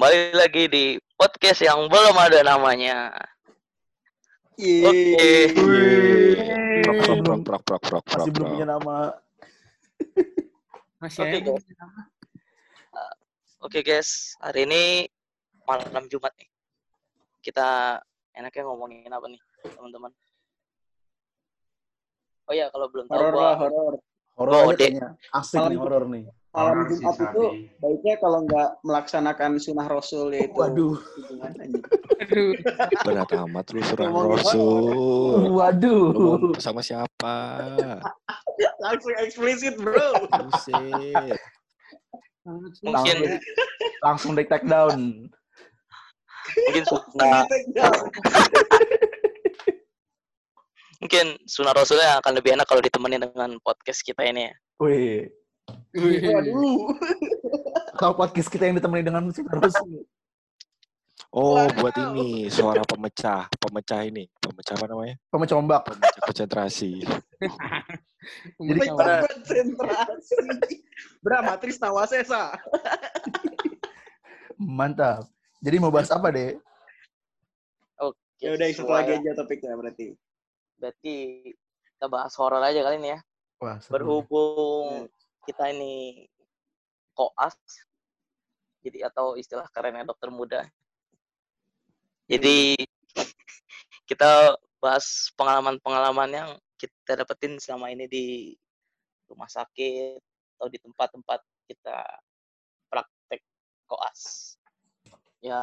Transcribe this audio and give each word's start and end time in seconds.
kembali 0.00 0.32
lagi 0.32 0.64
di 0.64 0.84
podcast 1.12 1.60
yang 1.60 1.84
belum 1.84 2.16
ada 2.16 2.40
namanya. 2.40 3.12
Oke. 4.56 5.52
Prok, 6.80 7.20
prok, 7.20 7.20
prok, 7.20 7.40
prok, 7.44 7.82
prok, 7.84 8.04
prok, 8.08 8.24
Masih 8.24 8.32
belum 8.32 8.48
punya 8.48 8.64
nama. 8.64 9.12
Masih 11.04 11.20
Oke, 11.20 11.28
ada 11.28 11.38
guys. 11.44 11.64
Oke 13.60 13.78
guys, 13.84 14.10
hari 14.40 14.64
ini 14.64 15.04
malam 15.68 16.08
Jumat 16.08 16.32
nih. 16.40 16.48
Kita 17.44 18.00
enaknya 18.32 18.72
ngomongin 18.72 19.12
apa 19.12 19.28
nih, 19.28 19.40
teman-teman? 19.68 20.16
Oh 22.48 22.56
ya, 22.56 22.72
kalau 22.72 22.88
belum 22.88 23.04
tahu 23.04 23.20
Horor 23.20 23.32
gua 23.36 23.48
horor. 23.52 23.94
Horor 24.32 24.52
Oh, 24.64 24.72
aja. 24.72 25.12
Asik 25.36 25.60
nih 25.68 25.76
horor 25.76 26.08
nih. 26.08 26.24
Malam 26.50 26.82
Jumat 26.90 27.14
itu 27.14 27.42
Sabi. 27.46 27.70
baiknya 27.78 28.14
kalau 28.18 28.42
nggak 28.42 28.68
melaksanakan 28.82 29.50
sunnah 29.62 29.86
Rasul 29.86 30.34
yaitu 30.34 30.58
Waduh. 30.58 30.98
Aduh. 32.26 32.52
Berat 33.06 33.30
amat 33.46 33.66
lu 33.70 33.78
Ngomongin 33.78 34.34
Rasul. 34.34 35.46
Lu 35.46 35.62
Waduh. 35.62 36.10
mau 36.10 36.58
sama 36.58 36.82
siapa? 36.82 37.34
Langsung 38.82 39.14
eksplisit, 39.22 39.78
bro. 39.78 40.26
Buset. 40.26 41.38
mungkin 42.82 43.16
Langsung 44.02 44.34
di 44.34 44.42
take 44.42 44.66
down. 44.66 45.30
mungkin 46.50 46.82
sunnah 46.82 47.46
mungkin 50.98 51.26
sunnah 51.46 51.74
rasulnya 51.78 52.18
akan 52.18 52.32
lebih 52.42 52.58
enak 52.58 52.66
kalau 52.66 52.82
ditemenin 52.82 53.22
dengan 53.22 53.54
podcast 53.62 54.02
kita 54.02 54.26
ini 54.26 54.50
ya. 54.50 54.54
Wih. 54.82 55.30
Waduh. 55.94 56.94
Tahu 58.00 58.12
podcast 58.16 58.48
kita 58.48 58.68
yang 58.70 58.80
ditemani 58.80 59.04
dengan 59.04 59.28
si 59.34 59.44
terus. 59.44 59.74
Oh, 61.30 61.62
buat 61.78 61.94
ini 61.94 62.50
suara 62.50 62.82
pemecah, 62.82 63.46
pemecah 63.54 64.02
ini, 64.02 64.26
pemecah 64.42 64.74
apa 64.74 64.86
namanya? 64.90 65.14
Pemecah 65.30 65.56
ombak. 65.62 65.86
Pemecah 65.86 66.22
konsentrasi. 66.26 67.06
Jadi 68.66 68.80
pada- 68.90 69.30
konsentrasi. 69.30 70.34
Bra, 71.22 71.38
matris 71.44 71.78
nawasesa. 71.78 72.58
Mantap. 74.58 75.30
Jadi 75.62 75.76
mau 75.78 75.94
bahas 75.94 76.10
apa 76.10 76.34
deh? 76.34 76.58
Oke. 78.00 78.18
Ya 78.40 78.56
udah, 78.56 78.66
satu 78.72 78.88
sesuai 78.88 78.96
lagi 78.98 79.12
aja 79.22 79.30
topiknya 79.38 79.76
berarti. 79.76 80.16
Berarti 80.80 81.14
kita 81.94 82.06
bahas 82.08 82.32
horor 82.40 82.64
aja 82.64 82.80
kali 82.80 82.96
ini 82.98 83.14
ya. 83.14 83.20
Wah, 83.60 83.76
seru. 83.78 84.24
Berhubung 84.24 85.06
kita 85.50 85.74
ini 85.74 86.24
koas, 87.10 87.58
jadi 88.86 89.10
atau 89.10 89.34
istilah 89.34 89.66
kerennya 89.74 90.06
dokter 90.06 90.30
muda. 90.30 90.62
Jadi 92.30 92.78
kita 94.10 94.54
bahas 94.78 95.34
pengalaman-pengalaman 95.34 96.30
yang 96.30 96.50
kita 96.78 97.18
dapetin 97.18 97.58
selama 97.58 97.90
ini 97.90 98.06
di 98.06 98.54
rumah 99.26 99.50
sakit 99.50 100.22
atau 100.56 100.66
di 100.70 100.78
tempat-tempat 100.78 101.40
kita 101.66 101.98
praktek 102.88 103.42
koas. 103.90 104.54
Ya 105.42 105.58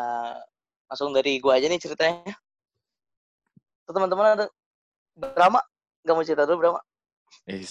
langsung 0.91 1.15
dari 1.15 1.39
gua 1.39 1.58
aja 1.58 1.71
nih 1.71 1.80
ceritanya. 1.80 2.35
Teman-teman 3.88 4.35
ada 4.35 4.45
drama? 5.15 5.63
Gak 6.03 6.13
mau 6.13 6.27
cerita 6.27 6.43
dulu 6.43 6.59
drama? 6.59 6.81
Eh, 7.47 7.63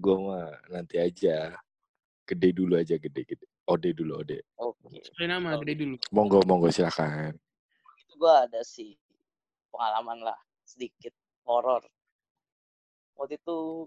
gua 0.00 0.16
mah 0.16 0.48
nanti 0.72 0.96
aja. 0.96 1.54
Gede 2.24 2.56
dulu 2.56 2.78
aja, 2.80 2.96
gede, 2.96 3.22
gede. 3.26 3.46
Ode 3.68 3.90
dulu, 3.92 4.24
ode. 4.24 4.40
Oke. 4.56 5.02
Sesuai 5.04 5.28
nama 5.28 5.60
gede 5.60 5.74
dulu. 5.84 5.96
Monggo, 6.10 6.40
monggo 6.48 6.72
silakan. 6.72 7.36
itu 8.00 8.14
gue 8.18 8.34
ada 8.34 8.60
sih 8.66 8.98
pengalaman 9.70 10.24
lah 10.24 10.38
sedikit 10.66 11.14
horor. 11.46 11.82
Waktu 13.18 13.36
itu 13.36 13.86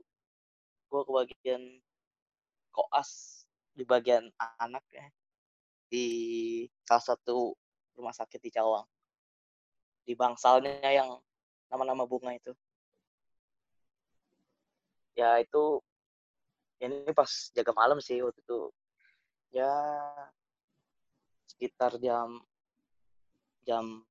gue 0.92 1.02
kebagian 1.04 1.64
koas 2.70 3.44
di 3.74 3.84
bagian 3.84 4.30
anak 4.62 4.86
ya 4.94 5.08
di 5.90 6.08
salah 6.86 7.16
satu 7.16 7.54
rumah 7.98 8.14
sakit 8.14 8.40
di 8.42 8.52
Cawang. 8.54 8.86
Di 10.04 10.14
bangsalnya 10.14 10.84
yang 10.84 11.16
nama-nama 11.72 12.04
bunga 12.04 12.36
itu. 12.36 12.52
Ya 15.14 15.38
itu 15.40 15.80
ini 16.84 17.12
pas 17.16 17.32
jaga 17.56 17.72
malam 17.72 18.04
sih 18.04 18.20
waktu 18.20 18.44
itu. 18.44 18.60
Ya 19.56 19.72
sekitar 21.48 21.96
jam 22.04 22.44
jam 23.64 24.04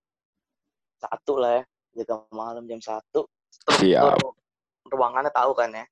satu 0.97 1.37
lah 1.37 1.61
ya 1.61 1.65
jaga 2.01 2.25
malam 2.33 2.65
jam 2.65 2.81
satu. 2.81 3.29
Siap. 3.77 4.17
ruangannya 4.93 5.33
tahu 5.33 5.57
kan 5.57 5.73
ya 5.73 5.85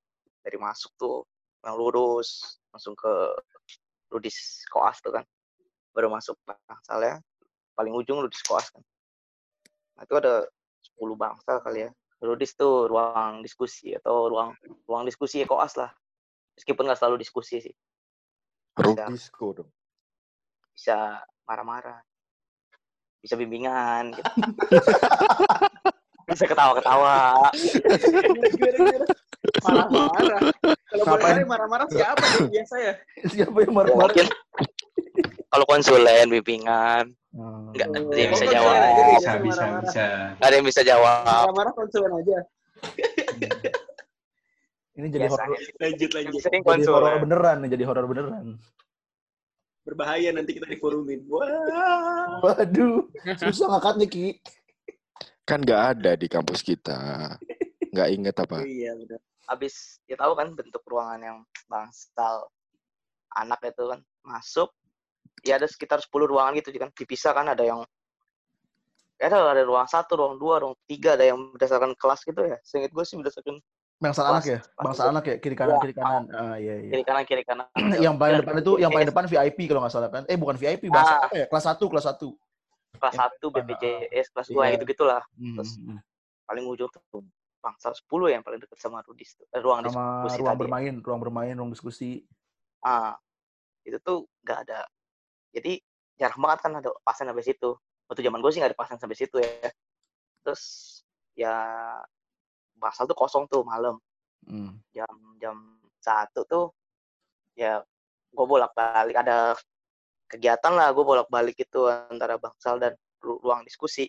dari 0.45 0.61
masuk 0.61 0.93
tuh 0.97 1.25
yang 1.65 1.77
lurus 1.77 2.61
langsung 2.73 2.97
ke 2.97 3.13
ludis 4.09 4.65
koas 4.73 4.97
tuh 5.05 5.13
kan. 5.13 5.25
Baru 5.93 6.09
masuk 6.09 6.41
bangsalnya 6.49 7.21
paling 7.77 7.93
ujung 7.93 8.25
ludis 8.25 8.41
koas 8.45 8.73
kan. 8.73 8.81
Nah 9.97 10.09
itu 10.09 10.15
ada 10.17 10.49
10 10.97 11.13
bangsal 11.17 11.61
kali 11.61 11.85
ya. 11.85 11.91
Ludis 12.25 12.57
tuh 12.57 12.89
ruang 12.89 13.45
diskusi 13.45 13.93
atau 13.97 14.29
ruang 14.29 14.53
ruang 14.89 15.05
diskusi 15.05 15.45
koas 15.45 15.77
lah 15.77 15.93
meskipun 16.61 16.85
nggak 16.85 17.01
selalu 17.01 17.17
diskusi 17.19 17.57
sih 17.59 17.73
Rudisco 18.77 19.57
dong. 19.57 19.71
bisa 20.71 21.19
marah-marah 21.43 22.05
bisa 23.21 23.35
bimbingan 23.35 24.13
gitu. 24.13 24.31
bisa 26.29 26.45
ketawa-ketawa 26.45 27.17
Marah-marah. 29.65 30.41
Kalau 30.93 31.17
boleh 31.17 31.45
marah-marah 31.45 31.89
siapa 31.89 32.21
nih 32.21 32.61
biasa 32.61 32.75
ya? 32.77 32.93
Siapa 33.25 33.57
yang 33.57 33.73
Ya, 33.73 33.77
marah-marah? 33.77 34.05
mungkin 34.05 34.27
kalau 35.49 35.65
konsulen 35.67 36.29
bimbingan 36.29 37.17
Hmm. 37.31 37.71
nggak 37.71 37.87
Oh, 37.87 38.11
ada 38.11 38.19
yang 38.19 38.33
bisa 38.35 38.47
jawab 38.51 38.75
Bisa, 39.15 39.31
bisa, 39.39 39.65
bisa. 39.87 40.07
ada 40.35 40.51
yang 40.51 40.67
bisa 40.67 40.83
jawab 40.83 41.47
Marah-marah 41.47 41.73
konsulen 41.73 42.11
aja. 42.13 42.39
Ini 44.99 45.07
jadi 45.07 45.27
horor. 45.31 45.47
biasanya 45.47 45.59
sih. 45.63 45.75
Lanjut, 45.79 46.11
lanjut. 46.17 46.41
sering 46.43 46.63
Jadi 46.67 46.85
horor 46.91 47.15
beneran 47.23 47.57
nih, 47.63 47.71
jadi 47.79 47.85
horor 47.87 48.07
beneran. 48.11 48.47
Berbahaya 49.87 50.29
nanti 50.35 50.51
kita 50.59 50.67
diforumin. 50.69 51.25
Wah. 51.31 52.43
Waduh, 52.43 53.09
susah 53.39 53.67
ngangkatnya 53.71 54.07
Ki. 54.11 54.39
Kan 55.47 55.65
nggak 55.65 55.83
ada 55.97 56.15
di 56.15 56.27
kampus 56.27 56.61
kita. 56.63 57.33
Nggak 57.91 58.09
inget 58.13 58.37
apa? 58.39 58.63
Iya, 58.63 58.95
benar. 58.95 59.21
habis 59.51 59.99
ya 60.07 60.15
tahu 60.15 60.39
kan 60.39 60.55
bentuk 60.55 60.79
ruangan 60.87 61.19
yang 61.27 61.39
bangsal 61.67 62.47
anak 63.35 63.59
itu 63.67 63.83
kan 63.83 63.99
masuk 64.23 64.71
ya 65.43 65.59
ada 65.59 65.67
sekitar 65.67 65.99
10 65.99 66.07
ruangan 66.31 66.55
gitu 66.55 66.71
kan 66.79 66.95
dipisah 66.95 67.35
kan 67.35 67.51
ada 67.51 67.67
yang 67.67 67.83
ya 69.19 69.27
ada 69.27 69.51
ada 69.51 69.63
ruang 69.67 69.91
satu 69.91 70.17
ruang 70.17 70.39
dua 70.39 70.63
ruang 70.63 70.79
tiga 70.87 71.19
ada 71.19 71.27
yang 71.27 71.51
berdasarkan 71.51 71.99
kelas 71.99 72.23
gitu 72.23 72.41
ya 72.47 72.57
seingat 72.63 72.95
gue 72.95 73.05
sih 73.05 73.19
berdasarkan 73.19 73.59
Bangsa 74.01 74.25
anak 74.25 74.45
ya? 74.49 74.59
Bangsa 74.81 75.03
anak 75.13 75.25
ya? 75.29 75.37
Kiri 75.37 75.53
kanan, 75.53 75.77
kiri 75.77 75.93
kanan. 75.93 76.25
Ah, 76.33 76.57
iya, 76.57 76.81
iya. 76.81 76.91
kiri 76.97 77.05
kanan 77.05 77.23
kiri 77.29 77.45
kanan 77.45 77.67
yang 78.05 78.17
paling 78.17 78.41
depan 78.41 78.57
itu, 78.59 78.73
yang 78.81 78.89
paling 78.89 79.09
depan 79.13 79.25
VIP 79.29 79.69
kalau 79.69 79.85
nggak 79.85 79.93
salah 79.93 80.09
kan? 80.09 80.25
Eh, 80.25 80.41
bukan 80.41 80.57
VIP, 80.57 80.89
bangsa 80.89 81.21
Ah. 81.21 81.29
apa 81.29 81.35
ya? 81.37 81.47
Kelas 81.53 81.65
1, 81.69 81.85
kelas 81.87 82.07
1. 82.09 82.33
kelas 82.91 83.17
satu 83.17 83.47
BPJS 83.49 84.29
kelas 84.35 84.49
dua 84.51 84.69
Iya. 84.69 84.77
gitu 84.77 84.85
gitulah 84.93 85.23
Hmm, 85.33 85.57
Terus 85.57 85.79
hmm, 85.81 85.95
hmm. 85.95 86.01
paling 86.45 86.65
ujung 86.69 86.91
tuh 86.93 87.25
bangsa 87.63 87.97
10 87.97 88.29
yang 88.29 88.43
paling 88.45 88.61
dekat 88.61 88.77
sama 88.77 89.01
Rudis. 89.07 89.41
Eh, 89.41 89.61
ruang 89.63 89.81
diskusi 89.81 90.37
ruang 90.43 90.59
bermain, 90.59 90.95
ruang 91.01 91.21
bermain, 91.23 91.55
ruang 91.57 91.73
diskusi. 91.73 92.21
Ah, 92.85 93.17
itu 93.85 93.97
tuh 94.05 94.29
nggak 94.45 94.59
ada. 94.69 94.85
Jadi 95.55 95.81
jarang 96.17 96.41
banget 96.45 96.59
kan 96.61 96.73
ada 96.77 96.91
pasien 97.01 97.25
sampai 97.25 97.41
situ. 97.41 97.71
Waktu 98.05 98.21
zaman 98.21 98.41
gue 98.45 98.51
sih 98.53 98.59
nggak 98.61 98.73
ada 98.75 98.81
pasien 98.85 98.99
sampai 99.01 99.17
situ 99.17 99.37
ya. 99.41 99.71
Terus 100.45 100.63
ya 101.33 101.55
basal 102.81 103.05
tuh 103.05 103.15
kosong 103.15 103.45
tuh 103.47 103.61
malam 103.63 104.01
Hmm. 104.41 104.73
jam 104.97 105.15
jam 105.37 105.57
satu 106.01 106.49
tuh 106.49 106.67
ya 107.53 107.85
gue 108.33 108.47
bolak 108.49 108.73
balik 108.73 109.21
ada 109.21 109.53
kegiatan 110.27 110.73
lah 110.73 110.89
gue 110.97 111.05
bolak 111.05 111.29
balik 111.29 111.61
itu 111.61 111.85
antara 111.87 112.41
bangsal 112.41 112.81
dan 112.81 112.97
ru- 113.21 113.37
ruang 113.45 113.61
diskusi 113.69 114.09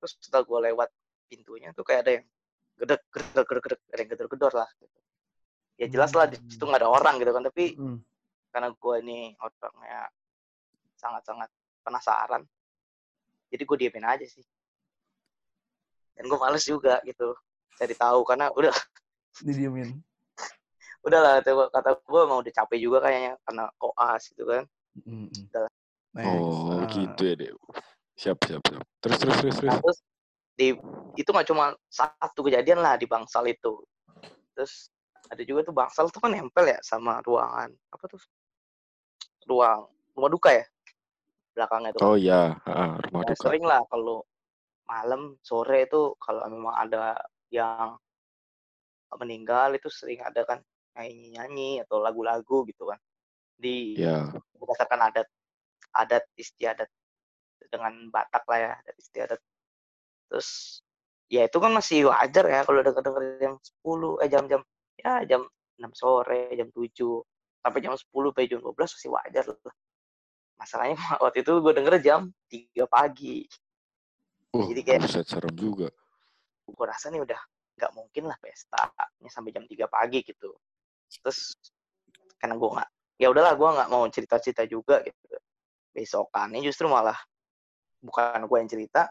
terus 0.00 0.16
setelah 0.16 0.48
gue 0.48 0.58
lewat 0.72 0.88
pintunya 1.28 1.76
tuh 1.76 1.84
kayak 1.84 2.00
ada 2.08 2.12
yang 2.18 2.26
gedek 2.80 3.02
gedek 3.12 3.46
gedek 3.46 3.62
gedek 3.68 3.80
ada 3.92 4.00
yang 4.00 4.10
gedor 4.10 4.28
gedor 4.32 4.52
lah 4.56 4.68
gitu. 4.80 4.98
ya 5.76 5.86
jelas 5.92 6.10
lah 6.16 6.24
di 6.24 6.40
situ 6.48 6.64
nggak 6.64 6.80
ada 6.80 6.90
orang 6.90 7.14
gitu 7.20 7.30
kan 7.36 7.44
tapi 7.44 7.64
Hmm. 7.76 7.98
karena 8.48 8.68
gue 8.72 8.94
ini 9.04 9.18
orangnya 9.38 10.08
sangat 10.96 11.22
sangat 11.26 11.50
penasaran 11.84 12.42
jadi 13.52 13.62
gue 13.62 13.76
diemin 13.76 14.06
aja 14.08 14.24
sih 14.24 14.42
dan 16.14 16.24
gue 16.30 16.38
males 16.38 16.64
juga 16.64 17.02
gitu 17.04 17.34
cari 17.74 17.94
tahu 17.94 18.20
karena 18.22 18.50
udah 18.50 18.70
Didiemin. 19.46 19.98
udah 21.04 21.20
lah 21.20 21.34
kata 21.68 22.00
gue 22.00 22.22
mau 22.24 22.40
udah 22.40 22.52
capek 22.54 22.78
juga 22.80 23.04
kayaknya 23.04 23.36
karena 23.44 23.64
koas 23.76 24.22
gitu 24.30 24.44
kan 24.44 24.64
Hmm, 24.94 25.26
hmm. 25.26 25.66
Oh, 26.14 26.70
Ah. 26.70 26.86
gitu 26.86 27.22
ya, 27.26 27.34
Dek. 27.34 27.50
Siap, 28.14 28.38
siap, 28.46 28.62
siap. 28.62 28.82
Terus, 29.02 29.18
terus, 29.18 29.36
terus, 29.36 29.56
terus. 29.58 29.66
Nah, 29.66 29.78
terus 29.82 29.98
di 30.54 30.70
itu 31.14 31.26
nggak 31.26 31.48
cuma 31.50 31.74
satu 31.90 32.46
kejadian 32.46 32.78
lah 32.78 32.94
di 32.94 33.10
bangsal 33.10 33.42
itu. 33.44 33.82
Terus 34.54 34.94
ada 35.26 35.42
juga 35.42 35.66
tuh 35.66 35.74
bangsal 35.74 36.06
tuh 36.08 36.22
kan 36.22 36.30
nempel 36.30 36.62
ya 36.64 36.78
sama 36.78 37.18
ruangan 37.20 37.74
apa 37.90 38.04
tuh 38.06 38.22
ruang 39.44 39.90
rumah 40.14 40.30
duka 40.30 40.54
ya 40.54 40.64
belakangnya 41.54 41.90
tuh. 41.90 42.02
Oh 42.04 42.14
iya, 42.14 42.54
ah, 42.62 42.94
rumah 43.10 43.22
Nah, 43.22 43.34
duka. 43.34 43.42
sering 43.42 43.66
lah 43.66 43.82
kalau 43.86 44.22
malam 44.86 45.34
sore 45.42 45.90
itu 45.90 46.14
kalau 46.18 46.46
memang 46.46 46.70
ada 46.72 47.18
yang 47.54 47.94
meninggal 49.14 49.70
itu 49.78 49.86
sering 49.86 50.18
ada 50.26 50.42
kan 50.42 50.58
nyanyi 50.98 51.38
nyanyi 51.38 51.70
atau 51.86 52.02
lagu-lagu 52.02 52.66
gitu 52.66 52.90
kan. 52.90 52.98
Di 53.54 53.94
Ya, 53.94 54.26
berdasarkan 54.58 55.10
adat 55.14 55.28
adat 55.94 56.26
istiadat 56.34 56.90
dengan 57.70 58.10
Batak 58.10 58.42
lah 58.50 58.58
ya 58.58 58.70
adat 58.82 58.96
istiadat. 58.98 59.40
Terus 60.26 60.82
ya 61.30 61.46
itu 61.46 61.58
kan 61.62 61.70
masih 61.70 62.10
wajar 62.10 62.44
ya 62.50 62.66
kalau 62.66 62.82
denger 62.82 63.02
denger 63.06 63.22
jam 63.38 63.52
10 63.62 64.18
eh 64.22 64.28
jam-jam 64.28 64.60
ya 64.98 65.22
jam 65.24 65.46
6 65.78 65.90
sore 65.94 66.50
jam 66.58 66.68
7 66.70 66.90
sampai 67.62 67.80
jam 67.80 67.94
10 67.94 68.30
sampai 68.34 68.50
jam 68.50 68.60
12 68.62 68.94
masih 68.98 69.10
wajar 69.14 69.44
lah. 69.46 69.74
Masalahnya 70.58 70.98
waktu 71.22 71.46
itu 71.46 71.52
gue 71.62 71.72
denger 71.74 71.94
jam 72.02 72.20
3 72.50 72.86
pagi. 72.90 73.46
Uh, 74.54 74.70
jadi 74.70 74.80
kayak- 74.82 75.26
serem 75.26 75.54
juga. 75.54 75.90
Gue 76.68 76.86
rasa 76.86 77.12
nih 77.12 77.22
udah 77.22 77.40
nggak 77.74 77.92
mungkin 77.92 78.24
lah 78.30 78.36
pestanya 78.38 79.30
sampai 79.30 79.50
jam 79.52 79.64
3 79.66 79.86
pagi 79.90 80.22
gitu. 80.24 80.54
Terus 81.10 81.54
karena 82.38 82.54
gue 82.56 82.70
nggak 82.70 82.90
ya 83.20 83.28
udahlah 83.30 83.54
gue 83.54 83.68
nggak 83.68 83.88
mau 83.92 84.04
cerita 84.10 84.36
cerita 84.40 84.62
juga 84.64 85.02
gitu. 85.04 85.36
Besokannya 85.94 86.60
justru 86.64 86.86
malah 86.90 87.16
bukan 88.04 88.44
gue 88.44 88.56
yang 88.60 88.70
cerita 88.70 89.02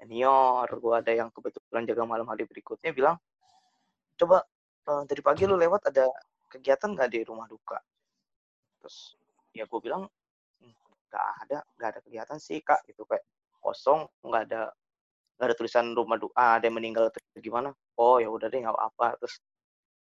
senior 0.00 0.64
gue 0.70 0.94
ada 0.96 1.12
yang 1.12 1.28
kebetulan 1.28 1.84
jaga 1.84 2.02
malam 2.08 2.26
hari 2.30 2.48
berikutnya 2.48 2.94
bilang 2.96 3.16
coba 4.16 4.44
eh, 4.88 5.02
dari 5.04 5.20
pagi 5.20 5.44
lu 5.44 5.56
lewat 5.60 5.92
ada 5.92 6.08
kegiatan 6.48 6.92
nggak 6.96 7.08
di 7.12 7.20
rumah 7.24 7.44
duka? 7.46 7.76
Terus 8.80 9.16
ya 9.52 9.68
gue 9.68 9.80
bilang 9.82 10.08
"Hmm, 10.60 10.74
nggak 11.10 11.26
ada 11.46 11.58
nggak 11.76 11.88
ada 11.92 12.00
kegiatan 12.00 12.38
sih 12.40 12.64
kak 12.64 12.80
gitu 12.88 13.04
kayak 13.04 13.24
kosong 13.60 14.08
nggak 14.24 14.42
ada 14.50 14.72
nggak 15.40 15.48
ada 15.48 15.56
tulisan 15.56 15.96
rumah 15.96 16.20
duka 16.20 16.60
ada 16.60 16.68
yang 16.68 16.76
meninggal 16.76 17.08
atau 17.08 17.16
gimana? 17.40 17.72
Oh 17.96 18.20
ya 18.20 18.28
udah 18.28 18.52
deh 18.52 18.60
nggak 18.60 18.76
apa-apa. 18.76 19.16
Terus 19.24 19.40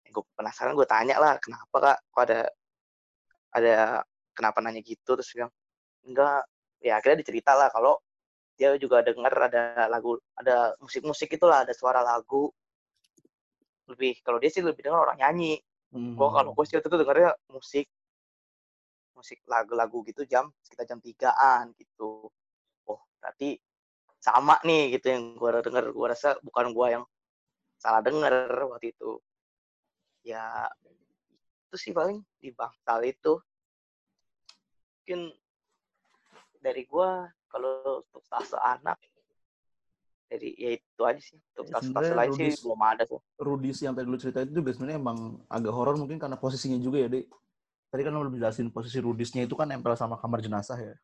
gue 0.07 0.23
penasaran 0.39 0.79
gue 0.79 0.87
tanya 0.87 1.19
lah 1.19 1.35
kenapa 1.43 1.77
kak? 1.83 1.99
Kok 2.15 2.23
ada 2.23 2.41
ada 3.51 3.75
kenapa 4.31 4.63
nanya 4.63 4.79
gitu? 4.87 5.19
Terus 5.19 5.35
bilang 5.35 5.51
enggak. 6.07 6.47
Ya 6.79 7.03
akhirnya 7.03 7.27
dicerita 7.27 7.59
lah 7.59 7.67
kalau 7.75 7.99
dia 8.55 8.79
juga 8.79 9.03
denger 9.03 9.35
ada 9.51 9.91
lagu 9.91 10.15
ada 10.39 10.79
musik-musik 10.79 11.35
itulah 11.35 11.67
ada 11.67 11.75
suara 11.75 11.99
lagu. 11.99 12.47
Lebih 13.91 14.23
kalau 14.23 14.39
dia 14.39 14.55
sih 14.55 14.63
lebih 14.63 14.87
dengar 14.87 15.11
orang 15.11 15.19
nyanyi. 15.19 15.59
Mhm. 15.95 16.15
gua 16.19 16.31
kalau 16.31 16.51
gue 16.55 16.65
sih 16.67 16.75
waktu 16.79 16.91
itu 16.91 16.99
dengernya 17.03 17.31
musik 17.51 17.87
musik 19.15 19.39
lagu-lagu 19.47 20.03
gitu 20.11 20.27
jam 20.27 20.51
sekitar 20.63 20.87
jam 20.91 20.99
tigaan 21.03 21.75
gitu. 21.75 22.31
Oh 22.87 23.01
berarti 23.19 23.59
sama 24.25 24.57
nih 24.65 24.97
gitu 24.97 25.13
yang 25.13 25.37
gua 25.37 25.61
denger. 25.61 25.93
Gua 25.93 26.17
rasa 26.17 26.41
bukan 26.41 26.73
gua 26.73 26.97
yang 26.97 27.05
salah 27.77 28.01
denger 28.01 28.33
waktu 28.73 28.97
itu. 28.97 29.21
Ya 30.25 30.73
itu 31.69 31.77
sih 31.77 31.93
paling 31.93 32.25
di 32.41 32.49
bangsal 32.57 33.05
itu. 33.05 33.37
Mungkin 35.05 35.37
dari 36.65 36.89
gua 36.89 37.29
kalau 37.53 38.01
untuk 38.01 38.25
stase 38.25 38.57
anak 38.57 38.97
dari 40.33 40.57
ya 40.57 40.73
itu 40.73 41.03
aja 41.05 41.21
sih. 41.21 41.37
Untuk 41.53 41.69
stase 41.69 41.85
sebenarnya 41.93 42.17
lain 42.17 42.31
sih 42.33 42.41
Rudis- 42.49 42.63
belum 42.65 42.81
ada 42.81 43.05
sih. 43.05 43.21
Rudis 43.35 43.79
yang 43.85 43.93
tadi 43.93 44.07
lu 44.09 44.17
cerita 44.17 44.41
itu 44.41 44.57
juga 44.57 44.73
sebenarnya 44.73 44.97
emang 44.97 45.37
agak 45.53 45.73
horor 45.75 46.01
mungkin 46.01 46.17
karena 46.17 46.41
posisinya 46.41 46.81
juga 46.81 47.05
ya, 47.05 47.09
Dek. 47.13 47.29
Tadi 47.93 48.03
kan 48.03 48.11
lu 48.17 48.33
jelasin 48.33 48.73
posisi 48.73 48.99
Rudisnya 49.05 49.45
itu 49.45 49.53
kan 49.53 49.69
nempel 49.69 49.93
sama 49.95 50.17
kamar 50.17 50.41
jenazah 50.41 50.79
ya. 50.81 50.95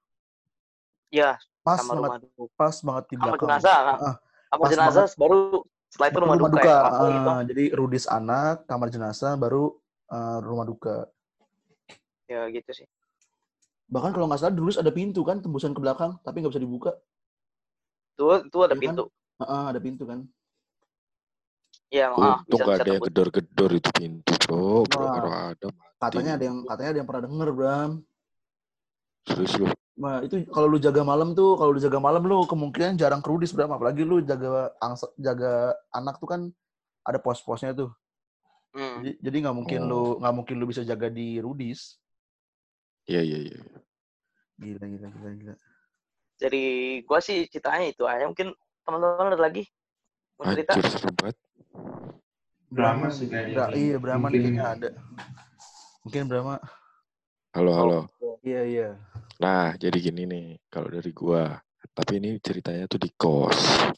Ya 1.10 1.36
Pas 1.60 1.76
sama 1.76 1.92
banget, 1.92 2.00
rumah 2.00 2.18
duka 2.24 2.42
pas 2.56 2.76
banget 2.80 3.04
di 3.10 3.14
kamar 3.18 3.36
belakang. 3.36 3.42
jenazah 3.44 3.78
Ah, 4.00 4.16
kamar 4.48 4.64
pas 4.64 4.70
jenazah 4.72 5.06
baru 5.20 5.38
setelah 5.90 6.08
itu 6.08 6.18
rumah, 6.22 6.36
duka, 6.38 6.60
ya 6.62 6.78
Apa 6.86 7.04
Ah, 7.04 7.10
gitu 7.10 7.30
Jadi 7.50 7.64
Rudis 7.74 8.04
anak, 8.06 8.54
kamar 8.70 8.88
jenazah, 8.88 9.32
baru 9.36 9.64
eh, 10.10 10.38
rumah 10.40 10.64
duka. 10.66 10.96
ya 12.30 12.46
gitu 12.48 12.70
sih 12.70 12.86
Bahkan 13.90 14.14
kalau 14.14 14.30
nggak 14.30 14.38
salah 14.38 14.54
Rudis 14.54 14.78
ada 14.78 14.94
pintu 14.94 15.26
kan, 15.26 15.42
tembusan 15.42 15.74
ke 15.74 15.82
belakang, 15.82 16.14
tapi 16.22 16.40
nggak 16.40 16.54
bisa 16.54 16.62
dibuka. 16.62 16.92
itu 18.14 18.24
itu 18.46 18.58
ada 18.62 18.72
Iya 18.72 18.80
kan? 18.80 18.94
pintu 18.96 19.04
Ah, 19.40 19.44
ah, 19.44 19.64
ada 19.74 19.80
pintu 19.82 20.04
kan. 20.06 20.20
ya 21.90 22.06
ah, 22.14 22.38
Untung 22.46 22.46
bisa 22.46 22.62
gak 22.64 22.76
bisa 22.78 22.84
ada 22.86 22.90
yang 22.94 23.02
gedor-gedor 23.02 23.70
itu 23.74 23.90
pintu, 23.90 24.32
bro. 24.46 24.86
Bro, 24.86 25.04
ada 25.32 25.66
mati. 25.74 26.16
Katanya 26.16 26.32
ada 26.38 26.44
yang 26.46 26.58
katanya 26.68 26.90
ada 26.94 26.98
yang 27.02 27.08
pernah 27.08 27.22
denger, 27.26 27.48
Bram. 27.50 27.90
Serius 29.26 29.54
lu. 29.58 29.66
Nah, 30.00 30.25
itu 30.25 30.49
kalau 30.49 30.64
lu 30.64 30.81
jaga 30.81 31.05
malam 31.05 31.37
tuh, 31.37 31.61
kalau 31.61 31.76
lu 31.76 31.81
jaga 31.81 32.00
malam 32.00 32.25
lu 32.25 32.49
kemungkinan 32.49 32.97
jarang 32.97 33.20
ke 33.20 33.29
Rudis, 33.29 33.52
Bram. 33.52 33.69
Apalagi 33.69 34.00
lu 34.00 34.25
jaga 34.25 34.73
angsa, 34.81 35.12
jaga 35.20 35.76
anak 35.93 36.17
tuh 36.17 36.25
kan 36.25 36.41
ada 37.05 37.20
pos-posnya 37.20 37.76
tuh. 37.76 37.93
Hmm. 38.73 39.05
Jadi 39.05 39.20
jadi 39.20 39.37
nggak 39.44 39.56
mungkin 39.61 39.81
lu 39.85 40.17
nggak 40.25 40.35
mungkin 40.35 40.56
lu 40.56 40.64
bisa 40.64 40.81
jaga 40.81 41.12
di 41.12 41.37
Rudis. 41.37 42.00
Iya, 43.05 43.20
iya, 43.20 43.38
iya. 43.44 43.61
Gila, 44.56 44.85
gila, 44.88 45.08
gila, 45.12 45.31
gila. 45.37 45.55
dari 46.41 46.64
gua 47.05 47.20
sih 47.20 47.44
ceritanya 47.52 47.93
itu 47.93 48.08
aja 48.08 48.25
mungkin 48.25 48.56
teman-teman 48.81 49.29
ada 49.29 49.37
lagi 49.37 49.69
mau 50.41 50.49
cerita 50.49 50.73
Anjir, 50.73 50.88
serem 50.88 51.12
banget. 51.12 51.37
Brahma 52.73 53.12
sih 53.12 53.29
kayaknya. 53.29 53.56
Bra- 53.61 53.73
iya, 53.76 53.97
Brahma 54.00 54.26
nih 54.32 54.41
Mungkin. 54.41 54.43
kayaknya 54.49 54.64
ada. 54.64 54.91
Mungkin 56.00 56.23
Brahma. 56.32 56.56
Halo, 57.52 57.73
halo. 57.76 57.99
Iya, 58.41 58.62
iya. 58.64 58.88
Nah, 59.40 59.72
jadi 59.81 59.96
gini 59.96 60.28
nih, 60.28 60.46
kalau 60.69 60.92
dari 60.92 61.10
gua. 61.16 61.56
Tapi 61.96 62.20
ini 62.20 62.37
ceritanya 62.44 62.84
tuh 62.84 63.00
di 63.00 63.08
kos. 63.16 63.88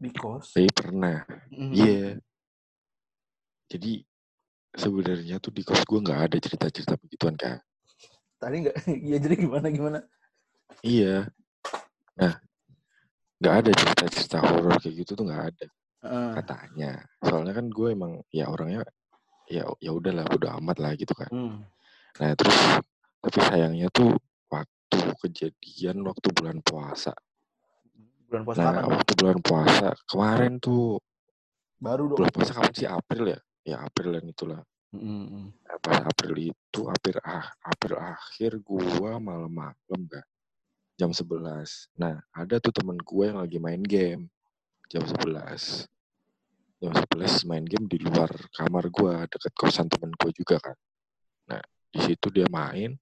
Di 0.00 0.08
kos. 0.16 0.56
Tapi 0.56 0.68
pernah. 0.72 1.20
Iya. 1.52 2.16
Jadi 3.68 4.00
sebenarnya 4.72 5.36
tuh 5.44 5.52
di 5.52 5.60
kos 5.60 5.84
gua 5.84 6.00
nggak 6.00 6.20
ada 6.24 6.36
cerita-cerita 6.40 6.96
begituan 6.96 7.36
kan. 7.36 7.60
Tadi 8.40 8.56
nggak, 8.64 8.76
iya 9.06 9.16
jadi 9.20 9.34
gimana 9.36 9.68
gimana? 9.68 9.98
Iya. 10.80 11.28
Nah, 12.16 12.40
nggak 13.44 13.54
ada 13.60 13.70
cerita-cerita 13.76 14.38
horor 14.40 14.80
kayak 14.80 14.94
gitu 15.04 15.12
tuh 15.20 15.24
nggak 15.28 15.44
ada 15.52 15.66
Heeh. 16.08 16.30
katanya. 16.40 16.92
Soalnya 17.20 17.52
kan 17.52 17.66
gue 17.68 17.88
emang 17.92 18.12
ya 18.32 18.48
orangnya 18.48 18.88
ya 19.52 19.68
ya 19.84 19.90
udahlah 19.92 20.24
bodo 20.24 20.48
amat 20.62 20.80
lah 20.80 20.92
gitu 20.96 21.12
kan. 21.12 21.28
Hmm. 21.28 21.60
Nah 22.22 22.32
terus 22.32 22.56
tapi 23.22 23.38
sayangnya 23.38 23.86
tuh 23.88 24.18
waktu 24.50 24.98
kejadian 25.22 26.02
waktu 26.02 26.28
bulan 26.34 26.58
puasa. 26.60 27.14
Bulan 28.26 28.42
puasa 28.42 28.58
Nah 28.60 28.72
kapan? 28.74 28.90
waktu 28.90 29.12
bulan 29.14 29.38
puasa 29.40 29.86
kemarin 30.10 30.52
tuh 30.58 30.98
Baru 31.78 32.10
dong. 32.10 32.18
bulan 32.18 32.30
puasa 32.34 32.52
kapan 32.54 32.72
sih 32.74 32.88
April 32.90 33.24
ya? 33.30 33.40
Ya 33.62 33.76
Aprilan 33.82 34.26
itulah. 34.26 34.58
Mm-mm. 34.92 35.54
Nah, 35.64 35.78
pas 35.80 36.04
April 36.04 36.52
itu 36.52 36.80
April 36.84 37.16
ah 37.24 37.48
April 37.64 37.96
akhir 37.96 38.60
gua 38.60 39.16
malam-malam 39.16 39.74
kan 40.10 40.24
jam 40.98 41.10
11. 41.10 41.88
Nah 41.96 42.20
ada 42.30 42.60
tuh 42.60 42.74
temen 42.74 43.00
gue 43.00 43.24
yang 43.24 43.40
lagi 43.40 43.56
main 43.56 43.80
game 43.80 44.28
jam 44.90 45.00
11. 45.06 45.88
Jam 46.82 46.92
11 46.92 47.48
main 47.48 47.64
game 47.64 47.86
di 47.88 47.96
luar 48.02 48.28
kamar 48.52 48.90
gua 48.92 49.24
deket 49.30 49.54
kosan 49.54 49.86
temen 49.88 50.10
gue 50.12 50.30
juga 50.34 50.58
kan. 50.60 50.76
Nah 51.48 51.62
di 51.88 51.98
situ 52.02 52.28
dia 52.28 52.44
main, 52.52 52.92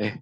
eh 0.00 0.14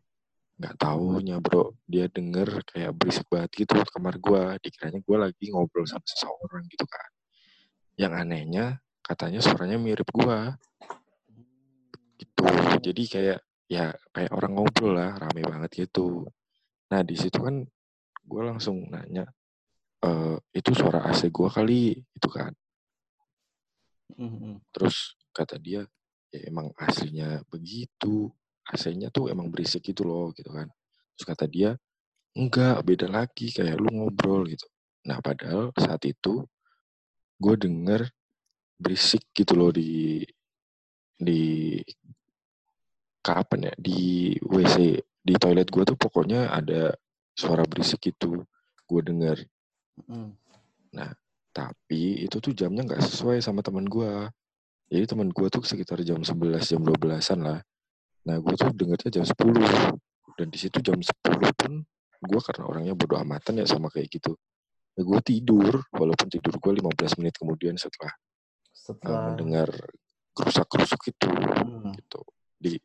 nggak 0.58 0.74
taunya 0.78 1.36
bro. 1.42 1.74
Dia 1.88 2.06
denger 2.06 2.62
kayak 2.68 2.92
berisik 2.96 3.26
banget 3.28 3.64
gitu 3.64 3.72
di 3.78 3.88
kamar 3.90 4.14
gua. 4.22 4.56
Dikiranya 4.60 5.00
gua 5.02 5.28
lagi 5.28 5.50
ngobrol 5.50 5.88
sama 5.88 6.04
seseorang 6.06 6.64
gitu 6.68 6.86
kan. 6.86 7.10
Yang 7.98 8.12
anehnya 8.22 8.64
katanya 9.02 9.40
suaranya 9.42 9.78
mirip 9.80 10.08
gua. 10.12 10.54
Gitu. 12.20 12.44
Jadi 12.82 13.02
kayak 13.10 13.40
ya 13.66 13.90
kayak 14.14 14.32
orang 14.32 14.52
ngobrol 14.54 14.92
lah. 14.94 15.18
Rame 15.18 15.42
banget 15.42 15.88
gitu. 15.88 16.28
Nah 16.92 17.00
di 17.00 17.16
situ 17.16 17.40
kan 17.40 17.64
gue 18.22 18.42
langsung 18.42 18.86
nanya 18.86 19.26
e, 19.98 20.38
itu 20.54 20.70
suara 20.76 21.10
AC 21.10 21.28
gue 21.28 21.48
kali 21.50 21.98
itu 21.98 22.28
kan. 22.30 22.52
Mm-mm. 24.12 24.60
terus 24.68 25.16
kata 25.32 25.56
dia 25.56 25.88
ya 26.28 26.40
emang 26.44 26.68
aslinya 26.76 27.40
begitu 27.48 28.28
AC-nya 28.70 29.10
tuh 29.10 29.32
emang 29.32 29.50
berisik 29.50 29.82
gitu 29.82 30.06
loh 30.06 30.30
gitu 30.36 30.50
kan. 30.54 30.70
Terus 31.16 31.26
kata 31.26 31.44
dia 31.50 31.74
enggak 32.38 32.80
beda 32.86 33.06
lagi 33.10 33.52
kayak 33.52 33.76
lu 33.76 33.90
ngobrol 33.90 34.46
gitu. 34.48 34.64
Nah 35.08 35.18
padahal 35.18 35.74
saat 35.76 36.02
itu 36.06 36.46
gue 37.42 37.54
denger 37.58 38.06
berisik 38.78 39.26
gitu 39.34 39.58
loh 39.58 39.70
di 39.74 40.22
di 41.18 41.78
kapan 43.22 43.70
ya 43.70 43.74
di 43.78 44.34
WC 44.42 44.98
di 45.22 45.34
toilet 45.38 45.70
gue 45.70 45.82
tuh 45.86 45.98
pokoknya 45.98 46.50
ada 46.50 46.94
suara 47.38 47.62
berisik 47.62 48.10
gitu 48.10 48.42
gue 48.86 49.00
denger. 49.02 49.38
Mm. 49.92 50.32
tapi 51.52 52.24
itu 52.24 52.40
tuh 52.40 52.56
jamnya 52.56 52.80
nggak 52.80 53.04
sesuai 53.04 53.44
sama 53.44 53.60
teman 53.60 53.84
gue 53.84 54.08
jadi 54.88 55.04
teman 55.04 55.28
gue 55.28 55.46
tuh 55.52 55.60
sekitar 55.60 56.00
jam 56.00 56.24
11 56.24 56.64
jam 56.64 56.80
12-an 56.80 57.40
lah 57.44 57.60
nah 58.22 58.36
gue 58.38 58.54
tuh 58.54 58.70
dengernya 58.70 59.10
jam 59.10 59.24
10 59.26 60.38
dan 60.38 60.46
di 60.48 60.58
situ 60.58 60.78
jam 60.78 60.98
10 60.98 61.10
pun 61.58 61.72
gue 62.22 62.40
karena 62.46 62.64
orangnya 62.70 62.94
bodo 62.94 63.18
amatan 63.18 63.58
ya 63.58 63.66
sama 63.66 63.90
kayak 63.90 64.08
gitu. 64.08 64.38
Ya 64.94 65.02
gue 65.02 65.20
tidur 65.26 65.82
walaupun 65.90 66.30
tidur 66.30 66.54
gue 66.54 66.72
15 66.78 67.18
menit 67.18 67.34
kemudian 67.34 67.74
setelah 67.74 68.14
uh, 68.14 68.70
Setelah 68.70 69.20
mendengar 69.32 69.68
kerusak-kerusuk 70.32 71.02
itu 71.10 71.28
Hmm. 71.62 71.90
gitu. 71.98 72.22
Di 72.58 72.78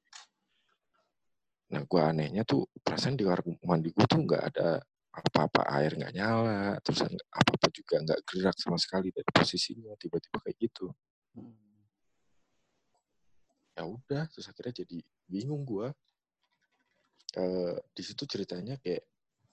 nah 1.67 1.84
gue 1.84 2.01
anehnya 2.01 2.48
tuh 2.48 2.63
perasaan 2.79 3.20
di 3.20 3.27
kamar 3.27 3.44
mandi 3.67 3.91
gue 3.91 4.06
tuh 4.08 4.24
nggak 4.24 4.44
ada 4.56 4.79
apa-apa 5.12 5.67
air 5.82 6.00
nggak 6.00 6.13
nyala 6.15 6.79
terus 6.79 7.03
apa-apa 7.27 7.67
juga 7.75 8.00
nggak 8.06 8.20
gerak 8.24 8.56
sama 8.56 8.79
sekali 8.79 9.12
dari 9.12 9.27
posisinya 9.27 9.91
tiba-tiba 10.00 10.39
kayak 10.39 10.58
gitu 10.63 10.94
ya 13.77 13.86
udah 13.86 14.25
terus 14.34 14.50
akhirnya 14.50 14.81
jadi 14.81 14.98
bingung 15.29 15.62
gue 15.62 15.93
eh 17.38 17.77
di 17.93 18.01
situ 18.01 18.25
ceritanya 18.25 18.81
kayak 18.81 19.05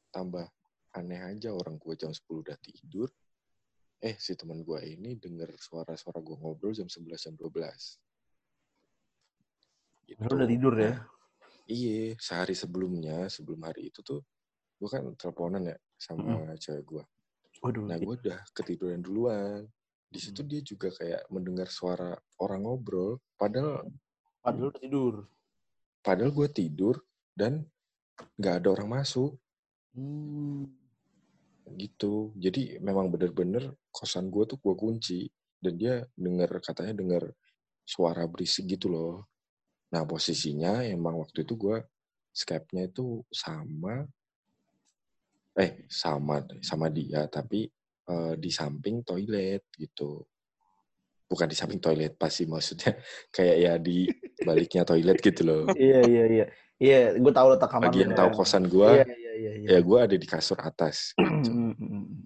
tambah 0.09 0.49
aneh 0.95 1.21
aja 1.21 1.51
orang 1.51 1.77
gue 1.77 1.99
jam 1.99 2.15
10 2.15 2.23
udah 2.31 2.57
tidur. 2.63 3.11
Eh 3.99 4.15
si 4.21 4.39
teman 4.39 4.63
gue 4.63 4.79
ini 4.85 5.19
denger 5.19 5.59
suara-suara 5.59 6.23
gue 6.23 6.37
ngobrol 6.39 6.71
jam 6.71 6.87
11 6.87 7.19
jam 7.19 7.35
12 7.35 7.51
gitu. 10.07 10.21
Udah 10.23 10.49
tidur 10.49 10.75
ya? 10.79 10.95
Iya 11.65 12.15
sehari 12.21 12.55
sebelumnya 12.55 13.27
sebelum 13.33 13.65
hari 13.65 13.89
itu 13.91 14.05
tuh 14.05 14.21
gue 14.79 14.89
kan 14.89 15.03
teleponan 15.17 15.65
ya 15.73 15.77
sama 15.97 16.53
cewek 16.61 16.85
gue 16.85 17.05
Waduh. 17.65 17.89
nah 17.89 17.97
gue 17.97 18.15
udah 18.21 18.41
ketiduran 18.53 19.01
duluan. 19.01 19.65
Di 20.15 20.21
situ 20.23 20.47
dia 20.47 20.63
juga 20.63 20.95
kayak 20.95 21.27
mendengar 21.33 21.67
suara 21.67 22.15
orang 22.39 22.63
ngobrol 22.69 23.19
padahal 23.35 23.83
Padahal 24.45 24.69
udah 24.71 24.83
tidur. 24.85 25.15
padahal 26.05 26.31
gue 26.37 26.49
tidur 26.53 27.01
dan 27.33 27.65
nggak 28.37 28.55
ada 28.61 28.69
orang 28.77 29.01
masuk 29.01 29.41
Hmm. 29.95 30.67
gitu 31.79 32.35
jadi 32.35 32.83
memang 32.83 33.09
bener-bener 33.15 33.73
kosan 33.95 34.27
gue 34.29 34.43
tuh 34.45 34.59
gue 34.59 34.75
kunci 34.75 35.31
dan 35.63 35.79
dia 35.79 36.03
denger 36.19 36.61
katanya 36.61 36.93
denger 36.99 37.25
suara 37.87 38.27
berisik 38.27 38.69
gitu 38.69 38.91
loh 38.91 39.25
nah 39.95 40.03
posisinya 40.05 40.83
emang 40.85 41.23
waktu 41.23 41.47
itu 41.47 41.55
gue 41.57 41.79
Skype-nya 42.35 42.91
itu 42.91 43.23
sama 43.31 44.03
eh 45.55 45.87
sama 45.87 46.43
sama 46.61 46.91
dia 46.91 47.31
tapi 47.31 47.71
eh, 48.11 48.35
di 48.35 48.51
samping 48.51 49.07
toilet 49.07 49.63
gitu 49.79 50.27
bukan 51.25 51.47
di 51.49 51.57
samping 51.57 51.81
toilet 51.81 52.15
pasti 52.21 52.45
maksudnya 52.45 52.95
kayak 53.37 53.57
ya 53.59 53.73
di 53.81 54.07
baliknya 54.45 54.83
toilet 54.85 55.19
gitu 55.21 55.43
loh 55.45 55.63
Iya 55.75 56.01
iya 56.05 56.25
iya. 56.29 56.47
Iya, 56.75 57.15
gue 57.23 57.33
tahu 57.33 57.55
letak 57.55 57.71
kamar 57.71 57.87
bagi 57.87 58.03
lu 58.03 58.05
yang 58.11 58.13
ya. 58.13 58.19
tahu 58.19 58.31
kosan 58.35 58.67
gue 58.67 58.91
Iya 58.99 59.07
iya 59.07 59.33
iya. 59.39 59.53
iya. 59.63 59.69
ya 59.73 59.79
gue 59.79 59.99
ada 59.99 60.17
di 60.19 60.27
kasur 60.27 60.59
atas 60.59 61.15
gitu. 61.23 61.51
Hmm, 61.55 61.73
hmm, 61.79 61.87
hmm. 62.03 62.23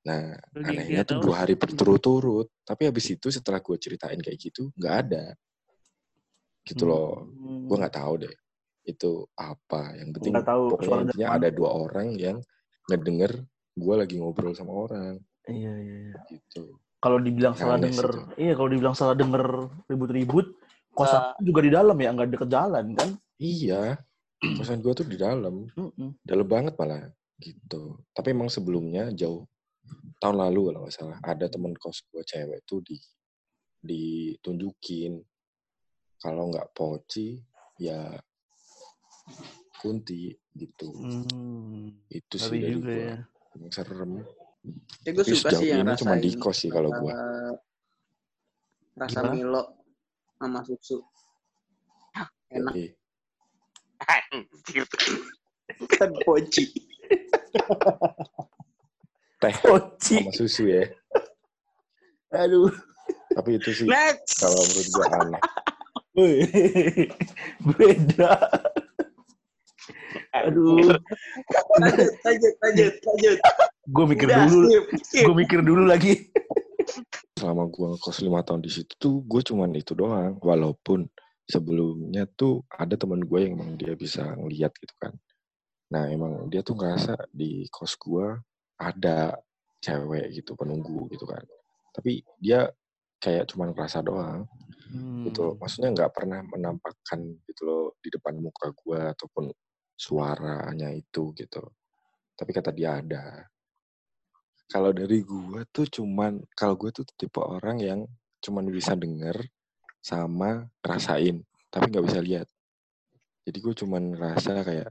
Nah, 0.00 0.32
anehnya 0.64 1.04
tuh 1.04 1.20
dua 1.20 1.44
hari 1.44 1.54
berturut-turut. 1.56 2.48
Tapi 2.64 2.88
habis 2.88 3.06
itu 3.12 3.28
setelah 3.28 3.60
gue 3.60 3.76
ceritain 3.76 4.16
kayak 4.16 4.38
gitu, 4.40 4.72
nggak 4.76 4.94
ada. 5.06 5.24
Gitu 6.64 6.88
loh. 6.88 7.28
Hmm. 7.28 7.68
Gue 7.68 7.76
nggak 7.76 7.96
tahu 8.00 8.12
deh. 8.24 8.34
Itu 8.84 9.28
apa. 9.36 9.96
Yang 10.00 10.08
penting 10.20 10.34
tahu 10.40 10.62
pokoknya 10.76 11.12
intinya 11.12 11.28
ada 11.36 11.48
dua 11.52 11.70
orang 11.76 12.16
yang 12.16 12.40
ngedenger 12.88 13.44
gue 13.76 13.94
lagi 13.96 14.14
ngobrol 14.16 14.56
sama 14.56 14.72
orang. 14.72 15.14
Iya 15.48 15.72
iya 15.76 15.96
iya. 16.08 16.20
Gitu. 16.32 16.80
Kalau 17.00 17.16
dibilang 17.16 17.56
salah 17.56 17.80
sih 17.80 17.88
denger, 17.88 18.08
iya 18.36 18.52
kalau 18.52 18.68
dibilang 18.68 18.92
salah 18.92 19.16
denger 19.16 19.72
ribut-ribut, 19.88 20.52
kosan 20.92 21.32
Nah. 21.32 21.40
juga 21.40 21.60
di 21.64 21.70
dalam 21.72 21.96
ya, 21.96 22.12
nggak 22.12 22.28
deket 22.36 22.48
jalan 22.52 22.84
kan? 22.92 23.10
Iya. 23.40 23.96
Kosan 24.60 24.80
gue 24.80 24.92
tuh 24.96 25.04
di 25.08 25.16
dalam. 25.20 25.68
Mm-mm. 25.76 26.16
Dalam 26.24 26.48
banget 26.48 26.72
malah. 26.76 27.08
Gitu. 27.40 27.96
Tapi 28.12 28.32
emang 28.32 28.48
sebelumnya 28.48 29.12
jauh. 29.12 29.44
Tahun 30.20 30.36
lalu 30.36 30.72
kalau 30.72 30.80
nggak 30.84 30.96
salah. 30.96 31.18
Ada 31.24 31.48
temen 31.48 31.72
kos 31.76 32.04
gue 32.08 32.24
cewek 32.24 32.64
tuh 32.64 32.80
di 32.84 32.96
ditunjukin. 33.80 35.20
Kalau 36.20 36.52
nggak 36.52 36.72
poci, 36.76 37.40
ya 37.80 38.12
kunti 39.80 40.36
gitu. 40.52 40.92
Hmm. 40.92 41.88
Itu 42.12 42.36
sih 42.36 42.60
dari 42.60 42.76
juga 42.76 42.92
gua. 42.92 43.00
ya. 43.00 43.16
Serem. 43.72 44.12
Ya 45.00 45.16
gue 45.16 45.24
suka 45.24 45.48
sih 45.56 45.72
yang 45.72 45.88
ini 45.88 45.96
cuma 45.96 46.20
di 46.20 46.28
rasain 46.28 46.42
kos 46.42 46.56
sih 46.60 46.68
kalau 46.68 46.92
gua. 46.92 47.12
eh, 47.16 47.52
rasa 49.00 49.24
Gimana? 49.24 49.32
Milo 49.32 49.62
sama 50.36 50.60
susu. 50.64 51.00
Enak. 52.52 52.74
Anjir. 54.04 54.84
kan 55.96 56.12
poci. 56.26 56.64
Teh 59.40 59.54
Poci. 59.64 60.16
sama 60.20 60.32
susu 60.36 60.68
ya. 60.68 60.84
Aduh. 62.36 62.68
Tapi 63.32 63.56
itu 63.56 63.72
sih 63.72 63.88
Next. 63.88 64.44
kalau 64.44 64.60
menurut 64.60 64.88
gua 64.92 65.06
aneh. 65.16 65.42
Beda. 67.80 68.32
Aduh. 70.30 70.94
Lanjut, 71.82 72.10
lanjut, 72.22 72.54
lanjut, 72.62 72.94
lanjut. 73.02 73.38
Gue 73.90 74.04
mikir 74.06 74.26
Udah, 74.30 74.46
dulu. 74.46 74.66
Gue 75.26 75.34
mikir 75.34 75.58
dulu 75.66 75.82
lagi. 75.90 76.30
Selama 77.34 77.66
gua 77.72 77.96
ngekos 77.96 78.20
lima 78.20 78.44
tahun 78.44 78.60
di 78.60 78.70
situ 78.70 78.92
tuh 79.00 79.24
gue 79.26 79.40
cuman 79.42 79.74
itu 79.74 79.96
doang. 79.96 80.38
Walaupun 80.38 81.08
sebelumnya 81.50 82.30
tuh 82.38 82.62
ada 82.70 82.94
teman 82.94 83.24
gue 83.26 83.38
yang 83.42 83.58
emang 83.58 83.74
dia 83.74 83.96
bisa 83.98 84.22
ngeliat 84.38 84.70
gitu 84.78 84.94
kan. 85.02 85.16
Nah 85.90 86.06
emang 86.06 86.46
dia 86.46 86.62
tuh 86.62 86.78
ngerasa 86.78 87.18
di 87.34 87.66
kos 87.66 87.98
gua 87.98 88.38
ada 88.78 89.34
cewek 89.82 90.30
gitu 90.38 90.54
penunggu 90.54 91.10
gitu 91.10 91.26
kan. 91.26 91.42
Tapi 91.90 92.22
dia 92.38 92.70
kayak 93.18 93.50
cuman 93.50 93.74
ngerasa 93.74 93.98
doang. 94.06 94.46
Hmm. 94.90 95.22
gitu 95.22 95.46
loh. 95.46 95.54
Maksudnya 95.62 95.94
nggak 95.94 96.10
pernah 96.10 96.42
menampakkan 96.42 97.22
gitu 97.46 97.62
loh 97.62 97.84
di 98.02 98.10
depan 98.10 98.34
muka 98.42 98.74
gua 98.74 99.14
ataupun 99.14 99.50
suaranya 100.00 100.88
itu 100.96 101.36
gitu. 101.36 101.60
Tapi 102.32 102.50
kata 102.56 102.72
dia 102.72 103.04
ada. 103.04 103.44
Kalau 104.70 104.96
dari 104.96 105.20
gua 105.20 105.68
tuh 105.68 105.84
cuman 105.84 106.40
kalau 106.56 106.80
gua 106.80 106.88
tuh 106.88 107.04
tipe 107.12 107.36
orang 107.44 107.76
yang 107.84 108.00
cuman 108.40 108.72
bisa 108.72 108.96
denger 108.96 109.36
sama 110.00 110.64
rasain, 110.80 111.44
tapi 111.68 111.92
nggak 111.92 112.06
bisa 112.08 112.20
lihat. 112.24 112.48
Jadi 113.44 113.58
gue 113.60 113.74
cuman 113.84 114.16
ngerasa 114.16 114.64
kayak 114.64 114.90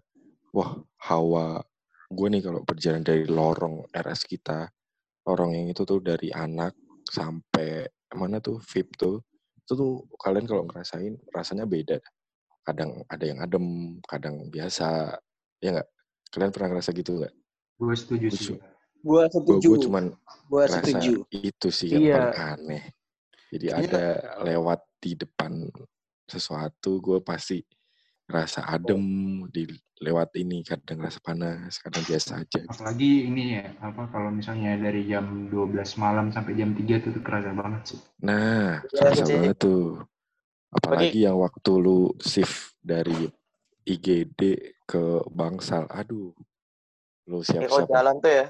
wah 0.54 0.78
hawa 1.10 1.66
gue 2.10 2.28
nih 2.30 2.42
kalau 2.46 2.62
berjalan 2.62 3.02
dari 3.02 3.26
lorong 3.26 3.90
RS 3.90 4.30
kita, 4.30 4.70
lorong 5.26 5.58
yang 5.58 5.74
itu 5.74 5.82
tuh 5.86 6.02
dari 6.02 6.30
anak 6.30 6.78
sampai 7.10 7.90
mana 8.14 8.38
tuh 8.42 8.62
VIP 8.62 8.98
tuh 8.98 9.22
itu 9.70 9.78
tuh 9.78 10.02
kalian 10.18 10.50
kalau 10.50 10.66
ngerasain 10.66 11.14
rasanya 11.30 11.70
beda 11.70 12.02
kadang 12.70 12.92
ada 13.10 13.26
yang 13.26 13.40
adem 13.42 13.66
kadang 14.06 14.36
biasa 14.48 15.18
ya 15.60 15.70
nggak 15.74 15.90
kalian 16.30 16.52
pernah 16.54 16.68
ngerasa 16.72 16.92
gitu 16.94 17.12
nggak 17.18 17.34
Gue 17.80 17.96
setuju 17.96 18.28
Gua 18.28 18.38
sih. 18.38 18.58
gue 19.00 19.22
setuju. 19.32 19.68
gue 19.72 19.78
cuman 19.88 20.06
Gua 20.46 20.64
ngerasa 20.68 21.00
setuju. 21.00 21.14
itu 21.32 21.68
sih 21.72 21.90
yang 21.90 22.04
Iya. 22.04 22.14
paling 22.16 22.36
aneh 22.38 22.84
jadi 23.50 23.66
Iya. 23.66 23.76
ada 23.82 24.04
lewat 24.44 24.80
di 25.00 25.12
depan 25.16 25.52
sesuatu 26.26 27.00
gue 27.00 27.18
pasti 27.20 27.64
rasa 28.30 28.62
adem 28.64 29.02
di 29.50 29.66
lewat 30.00 30.38
ini 30.38 30.62
kadang 30.62 31.02
rasa 31.02 31.18
panas 31.20 31.82
kadang 31.82 32.06
biasa 32.06 32.46
aja 32.46 32.62
Apalagi 32.70 33.26
ini 33.26 33.58
ya, 33.58 33.74
apa 33.82 34.06
kalau 34.14 34.30
misalnya 34.30 34.78
dari 34.78 35.10
jam 35.10 35.50
12 35.50 35.98
malam 35.98 36.30
sampai 36.30 36.54
jam 36.54 36.72
3 36.72 37.02
tuh, 37.02 37.10
tuh 37.10 37.24
kerasa 37.26 37.50
banget 37.52 37.82
sih. 37.96 38.00
nah 38.22 38.80
Iya, 38.86 38.96
kerasa 39.02 39.24
sih. 39.26 39.34
banget 39.34 39.58
tuh 39.58 40.06
apalagi 40.70 41.26
yang 41.26 41.38
waktu 41.42 41.72
lu 41.78 42.14
shift 42.22 42.78
dari 42.80 43.30
IGD 43.86 44.40
ke 44.86 45.26
Bangsal 45.34 45.90
aduh 45.90 46.34
lu 47.30 47.42
kalau 47.42 47.46
siap-siap 47.46 47.90
jalan 47.90 48.16
tuh 48.22 48.32
ya, 48.34 48.46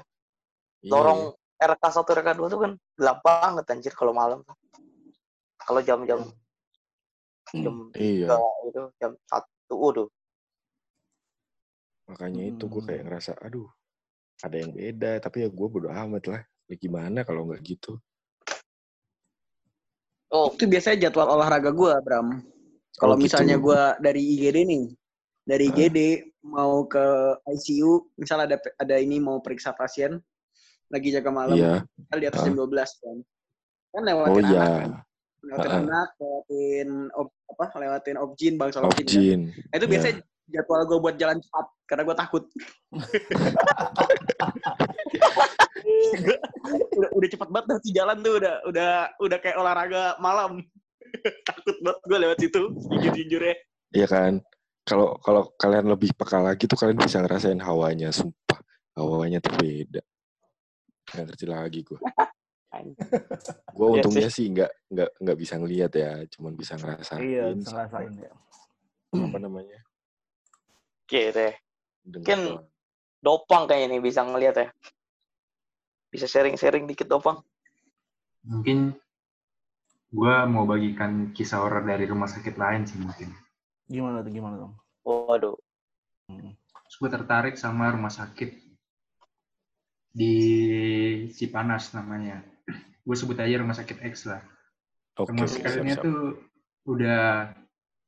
Iya. 0.80 0.90
lorong 0.96 1.20
RK1 1.60 2.08
RK2 2.08 2.40
tuh 2.48 2.60
kan 2.64 2.72
gelap 2.96 3.18
banget 3.20 3.64
anjir 3.68 3.92
kalau 3.92 4.16
malam. 4.16 4.40
Kalau 5.60 5.80
jam-jam 5.84 6.24
jam 7.52 7.76
iya 7.92 8.32
3 8.32 8.68
itu 8.72 8.80
jam 8.96 9.12
1 9.28 9.74
udah. 9.76 10.08
makanya 12.08 12.42
itu 12.50 12.64
gue 12.66 12.82
kayak 12.82 13.00
Hmm. 13.04 13.06
ngerasa 13.12 13.32
aduh 13.38 13.68
ada 14.42 14.56
yang 14.56 14.72
beda 14.74 15.20
tapi 15.22 15.44
ya 15.44 15.48
gue 15.52 15.66
bodo 15.70 15.86
amat 15.92 16.24
lah 16.26 16.42
ya 16.66 16.74
gimana 16.74 17.22
kalau 17.22 17.46
nggak 17.46 17.62
gitu 17.62 18.00
Oh, 20.30 20.54
Itu 20.54 20.70
biasanya 20.70 21.10
jadwal 21.10 21.26
olahraga 21.26 21.74
gua, 21.74 21.98
Bram. 21.98 22.38
Kalau 22.94 23.14
Oh, 23.14 23.18
gitu. 23.18 23.26
misalnya 23.26 23.56
gua 23.58 23.98
dari 23.98 24.22
IGD 24.22 24.62
nih, 24.62 24.84
dari 25.42 25.66
Ah. 25.68 25.74
GD 25.74 25.98
mau 26.46 26.86
ke 26.86 27.02
ICU, 27.50 28.14
misal 28.14 28.46
ada 28.46 28.56
ada 28.78 28.96
ini 28.96 29.18
mau 29.18 29.42
periksa 29.42 29.74
pasien 29.74 30.22
lagi 30.86 31.10
jaga 31.10 31.30
malam, 31.34 31.58
Iya. 31.58 31.82
misal 31.98 32.18
di 32.22 32.26
atas 32.30 32.40
jam 32.46 32.54
12 32.54 32.90
kan. 33.02 33.16
Kan 33.90 34.02
Oh 34.02 34.06
lewatin 34.06 34.44
iya. 34.46 34.60
anak 34.62 34.70
kan. 34.70 34.90
Lewatin 35.40 35.70
ah. 35.70 35.78
anak, 35.82 36.08
lewatin 36.20 36.88
ob, 37.16 37.26
apa? 37.50 37.64
Lewatin 37.80 38.16
objin, 38.20 38.54
bangsa 38.54 38.78
objin. 38.86 39.06
kan. 39.50 39.66
Nah, 39.66 39.76
itu 39.82 39.86
biasanya 39.88 40.14
jadwal 40.50 40.82
gue 40.86 40.98
buat 40.98 41.16
jalan 41.16 41.38
cepat 41.38 41.66
karena 41.86 42.02
gue 42.06 42.16
takut. 42.18 42.44
udah, 46.94 47.10
udah 47.14 47.28
cepet 47.30 47.48
banget 47.48 47.66
dah 47.66 47.78
si 47.82 47.90
jalan 47.94 48.16
tuh 48.22 48.34
udah 48.38 48.54
udah 48.66 48.92
udah 49.22 49.38
kayak 49.38 49.56
olahraga 49.58 50.18
malam. 50.18 50.62
takut 51.42 51.76
banget 51.82 51.98
gue 52.06 52.18
lewat 52.22 52.38
situ 52.38 52.62
jujur 52.90 53.12
jujurnya. 53.14 53.54
Iya 53.90 54.06
kan? 54.06 54.32
Kalau 54.86 55.18
kalau 55.22 55.50
kalian 55.58 55.90
lebih 55.90 56.14
peka 56.14 56.38
lagi 56.42 56.66
tuh 56.66 56.78
kalian 56.78 56.98
bisa 56.98 57.22
ngerasain 57.22 57.60
hawanya, 57.62 58.10
sumpah. 58.10 58.58
Hawanya 58.94 59.38
tuh 59.42 59.54
beda. 59.58 60.02
Nggak 61.14 61.24
ngerti 61.30 61.46
lagi 61.46 61.80
gue. 61.86 61.98
Gue 63.74 63.86
Iya 63.90 63.94
untungnya 63.98 64.30
sih 64.30 64.46
nggak 64.46 64.70
nggak 64.94 65.10
nggak 65.20 65.38
bisa 65.38 65.54
ngelihat 65.58 65.92
ya, 65.92 66.12
cuman 66.30 66.52
bisa 66.54 66.78
ngerasain. 66.78 67.20
Iya, 67.20 67.44
ngerasain 67.58 68.12
ya. 68.14 68.32
Apa 69.26 69.38
namanya? 69.42 69.78
Oke 71.10 71.34
deh. 71.34 71.54
Dengar 72.06 72.22
Kan 72.22 72.40
doang. 72.46 72.62
Dopang 73.18 73.62
kayaknya 73.66 73.98
nih 73.98 74.02
bisa 74.06 74.22
ngeliat 74.22 74.54
ya. 74.54 74.70
Bisa 76.06 76.30
sharing-sharing 76.30 76.86
dikit 76.86 77.10
Dopang. 77.10 77.42
Mungkin 78.46 78.94
gue 80.14 80.34
mau 80.46 80.70
bagikan 80.70 81.34
kisah 81.34 81.66
horor 81.66 81.82
dari 81.82 82.06
rumah 82.06 82.30
sakit 82.30 82.54
lain 82.54 82.86
sih 82.86 82.94
mungkin. 83.02 83.34
Gimana 83.90 84.22
tuh, 84.22 84.30
gimana 84.30 84.54
dong? 84.54 84.78
Waduh. 85.02 85.58
Hmm. 86.30 86.54
Terus 86.54 86.96
gue 87.02 87.10
tertarik 87.10 87.58
sama 87.58 87.90
rumah 87.90 88.14
sakit 88.14 88.54
di 90.14 90.34
Cipanas 91.34 91.90
namanya. 91.90 92.38
Gue 93.02 93.18
sebut 93.18 93.34
aja 93.34 93.58
rumah 93.58 93.74
sakit 93.74 93.98
X 94.14 94.30
lah. 94.30 94.46
Oke, 95.18 95.34
rumah 95.34 95.50
sakitnya 95.50 95.98
tuh 95.98 96.38
udah 96.86 97.50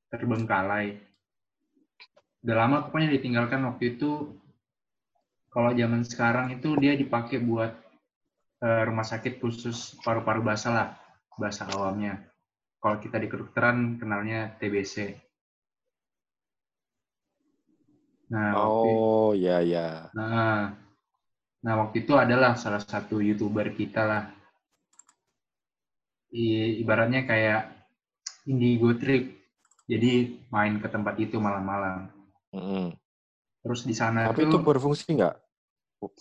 terbengkalai. 0.06 1.02
Udah 2.45 2.57
lama 2.61 2.77
pokoknya 2.85 3.09
ditinggalkan 3.17 3.61
waktu 3.69 3.85
itu. 3.99 4.11
Kalau 5.55 5.71
zaman 5.81 6.03
sekarang 6.11 6.47
itu 6.57 6.69
dia 6.83 6.93
dipakai 7.03 7.39
buat 7.49 7.71
eh, 8.67 8.83
rumah 8.89 9.07
sakit 9.13 9.35
khusus 9.43 9.79
paru-paru 10.05 10.41
basah 10.49 10.73
lah, 10.79 10.89
bahasa 11.41 11.63
awamnya. 11.75 12.15
Kalau 12.83 12.97
kita 13.05 13.17
di 13.23 13.29
kedokteran 13.33 13.79
kenalnya 14.01 14.41
TBC. 14.59 14.97
Nah, 18.31 18.51
waktu, 18.63 18.89
Oh, 18.91 19.33
ya 19.35 19.61
ya. 19.61 20.13
nah, 20.17 20.73
nah 21.65 21.75
waktu 21.83 21.97
itu 22.07 22.15
adalah 22.25 22.53
salah 22.63 22.83
satu 22.93 23.17
youtuber 23.29 23.67
kita 23.79 24.03
lah. 24.11 24.23
I- 26.35 26.75
ibaratnya 26.83 27.21
kayak 27.31 27.63
Indigo 28.53 28.91
Trip. 29.01 29.25
Jadi 29.91 30.13
main 30.55 30.75
ke 30.83 30.89
tempat 30.95 31.17
itu 31.25 31.37
malam-malam. 31.41 32.12
Mm-mm. 32.52 32.92
Terus 33.62 33.80
di 33.88 33.94
sana 34.00 34.21
Tapi 34.26 34.40
itu 34.47 34.56
berfungsi 34.68 35.06
nggak? 35.16 35.35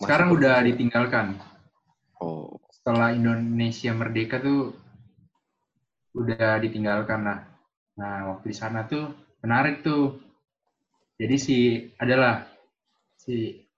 sekarang 0.02 0.28
udah 0.36 0.54
berfungsi 0.54 0.62
nggak? 0.66 0.80
ditinggalkan. 0.80 1.26
Oh, 2.20 2.60
Setelah 2.74 3.08
Indonesia 3.18 3.90
merdeka 4.00 4.36
tuh 4.46 4.60
udah 6.20 6.60
ditinggalkan 6.64 7.20
lah. 7.28 7.38
Nah 8.00 8.14
waktu 8.32 8.52
di 8.52 8.56
sana 8.56 8.80
tuh 8.88 9.04
menarik 9.44 9.80
tuh. 9.86 10.20
Jadi 11.20 11.36
si 11.46 11.56
adalah 12.02 12.44
si 13.16 13.34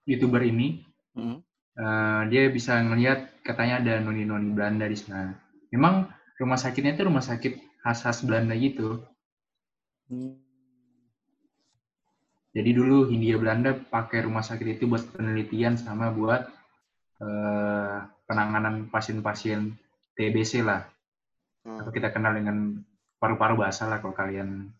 youtuber 0.09 0.43
ini 0.51 0.67
Hmm. 1.15 1.39
eh, 1.83 2.21
dia 2.31 2.43
bisa 2.57 2.73
ngelihat 2.87 3.19
katanya 3.47 3.75
ada 3.83 3.93
noni-noni 4.03 4.49
Belanda 4.55 4.85
di 4.93 4.97
sana. 4.97 5.35
Memang 5.73 5.95
rumah 6.39 6.59
sakitnya 6.59 6.95
itu 6.95 7.03
rumah 7.09 7.23
sakit 7.23 7.53
khas-khas 7.83 8.23
Belanda 8.27 8.55
gitu. 8.55 9.03
Hmm. 10.09 10.44
Jadi 12.55 12.69
dulu 12.71 13.11
Hindia 13.11 13.35
Belanda 13.35 13.75
pakai 13.75 14.23
rumah 14.23 14.39
sakit 14.39 14.79
itu 14.79 14.87
buat 14.87 15.03
penelitian 15.11 15.75
sama 15.75 16.07
buat 16.09 16.47
eh, 17.19 17.95
penanganan 18.25 18.87
pasien-pasien 18.87 19.75
TBC 20.15 20.63
lah. 20.63 20.87
Atau 21.67 21.91
kita 21.91 22.15
kenal 22.15 22.31
dengan 22.31 22.79
paru-paru 23.19 23.59
basah 23.59 23.91
lah 23.91 23.99
kalau 23.99 24.15
kalian 24.15 24.71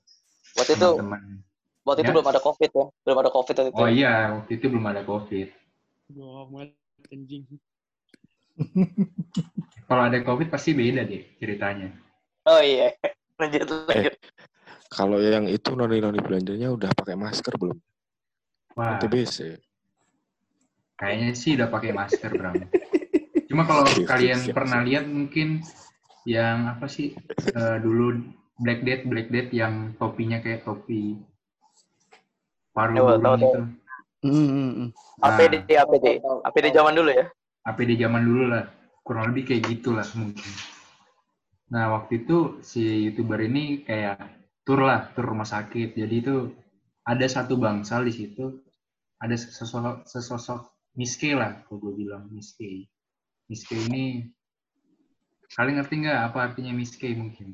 Waktu 0.55 0.79
itu 0.79 0.87
teman-teman. 0.95 1.43
waktu 1.83 1.99
itu 2.01 2.09
Ya. 2.09 2.15
belum 2.15 2.27
ada 2.31 2.39
Covid 2.39 2.71
ya. 2.71 2.85
Belum 3.03 3.17
ada 3.19 3.31
Covid 3.33 3.55
waktu 3.59 3.69
itu. 3.69 3.81
Oh 3.83 3.89
iya, 3.91 4.13
waktu 4.31 4.51
itu 4.55 4.65
belum 4.71 4.85
ada 4.87 5.01
COVID. 5.03 5.47
Anjing. 7.11 7.43
Kalau 9.85 10.03
ada 10.07 10.19
COVID 10.23 10.47
pasti 10.47 10.71
beda 10.71 11.03
deh 11.03 11.27
ceritanya. 11.37 11.91
Oh 12.47 12.61
iya. 12.63 12.95
Lanjut 13.41 13.67
lanjut. 13.67 14.15
Kalau 14.95 15.19
yang 15.19 15.45
itu 15.45 15.75
noni-noni 15.75 16.23
belanjanya 16.23 16.71
udah 16.71 16.89
pakai 16.95 17.19
masker 17.19 17.51
belum? 17.59 17.75
Wah, 18.75 18.95
TBC. 18.99 19.59
kayaknya 20.95 21.35
sih 21.35 21.59
udah 21.59 21.67
pakai 21.67 21.91
masker, 21.91 22.31
Bram. 22.31 22.55
Cuma 23.51 23.67
kalau 23.67 23.83
Oke, 23.83 24.03
oke, 24.03 24.07
kalian 24.07 24.39
siap, 24.39 24.55
pernah 24.55 24.79
siap. 24.79 24.87
lihat 24.87 25.05
mungkin 25.05 25.47
yang 26.23 26.71
apa 26.71 26.87
sih 26.87 27.13
eh, 27.51 27.77
dulu 27.79 28.23
Black 28.57 28.81
Death, 28.81 29.03
Black 29.05 29.27
Death 29.27 29.51
yang 29.51 29.93
topinya 29.99 30.39
kayak 30.39 30.63
topi 30.63 31.19
paru 32.71 32.95
Tahu, 32.95 33.07
tahu, 33.07 33.19
burung 33.19 33.35
tahu. 33.35 33.45
itu. 33.45 33.61
Nah, 35.21 35.27
APD 35.29 35.55
APD. 35.69 36.05
APD 36.43 36.65
zaman 36.73 36.93
dulu 36.95 37.11
ya. 37.11 37.25
APD 37.63 37.91
zaman 37.95 38.23
dulu 38.25 38.43
lah, 38.49 38.65
kurang 39.03 39.31
lebih 39.31 39.53
kayak 39.53 39.63
gitulah 39.69 40.07
mungkin. 40.17 40.51
Nah 41.69 41.93
waktu 41.95 42.23
itu 42.25 42.59
si 42.61 42.81
youtuber 43.09 43.41
ini 43.41 43.83
kayak 43.83 44.21
tur 44.65 44.81
lah, 44.81 45.13
tur 45.13 45.29
rumah 45.29 45.47
sakit. 45.47 45.93
Jadi 45.93 46.15
itu 46.19 46.51
ada 47.05 47.25
satu 47.29 47.55
bangsal 47.55 48.03
di 48.03 48.13
situ, 48.13 48.59
ada 49.21 49.37
sesosok 49.37 50.09
sesosok 50.09 50.59
miske 50.97 51.37
lah, 51.37 51.63
kalau 51.69 51.79
gue 51.89 52.03
bilang 52.03 52.27
miske. 52.33 52.89
Miske 53.45 53.77
ini, 53.77 54.25
kalian 55.53 55.79
ngerti 55.79 55.93
nggak 56.01 56.19
apa 56.33 56.39
artinya 56.51 56.73
miske 56.73 57.13
mungkin? 57.13 57.53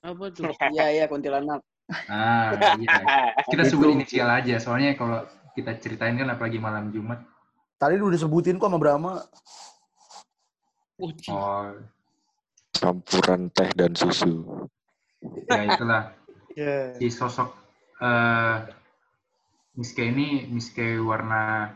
Apa 0.00 0.32
tuh? 0.32 0.48
Iya 0.74 0.86
iya 0.90 1.04
kuntilanak. 1.06 1.60
Ah 2.08 2.56
iya, 2.80 2.88
kita 3.52 3.62
sebut 3.68 3.92
inisial 3.92 4.32
aja. 4.32 4.56
Soalnya 4.56 4.96
kalau 4.96 5.28
kita 5.52 5.76
ceritain 5.76 6.16
kan 6.16 6.32
apalagi 6.32 6.56
malam 6.56 6.88
Jumat, 6.88 7.20
Tadi 7.80 7.96
udah 7.96 8.12
disebutin 8.12 8.60
kok 8.60 8.68
sama 8.68 8.76
Brahma. 8.76 9.24
Oh 11.00 11.72
Campuran 12.76 13.48
teh 13.56 13.72
dan 13.72 13.96
susu. 13.96 14.68
ya 15.48 15.64
itulah. 15.64 16.12
Iya. 16.60 17.00
si 17.00 17.08
sosok 17.08 17.48
eh 18.04 18.56
Miske 19.80 20.02
ini 20.04 20.44
Miske 20.52 21.00
warna 21.00 21.72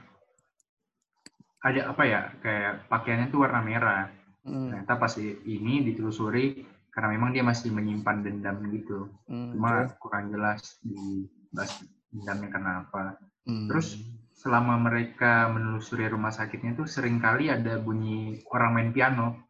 ada 1.65 1.81
apa 1.89 2.03
ya 2.05 2.29
kayak 2.45 2.93
pakaiannya 2.93 3.33
tuh 3.33 3.41
warna 3.49 3.65
merah. 3.65 4.13
Hmm, 4.45 4.69
Ternyata 4.69 5.01
pas 5.01 5.17
ini 5.17 5.81
ditelusuri 5.81 6.61
karena 6.93 7.17
memang 7.17 7.33
dia 7.33 7.41
masih 7.41 7.73
menyimpan 7.73 8.21
dendam 8.21 8.61
gitu. 8.69 9.09
hmm, 9.25 9.57
Cuma 9.57 9.89
oke. 9.89 9.97
kurang 9.97 10.29
jelas 10.29 10.77
di 10.85 11.25
bahas 11.49 11.81
dendamnya 12.13 12.53
kenapa. 12.53 13.17
Hmm. 13.49 13.73
Terus 13.73 13.97
selama 14.37 14.77
mereka 14.77 15.49
menelusuri 15.49 16.05
rumah 16.13 16.29
sakitnya 16.35 16.77
tuh 16.77 16.85
sering 16.85 17.17
kali 17.17 17.49
ada 17.49 17.81
bunyi 17.81 18.45
orang 18.53 18.71
main 18.77 18.91
piano 18.93 19.49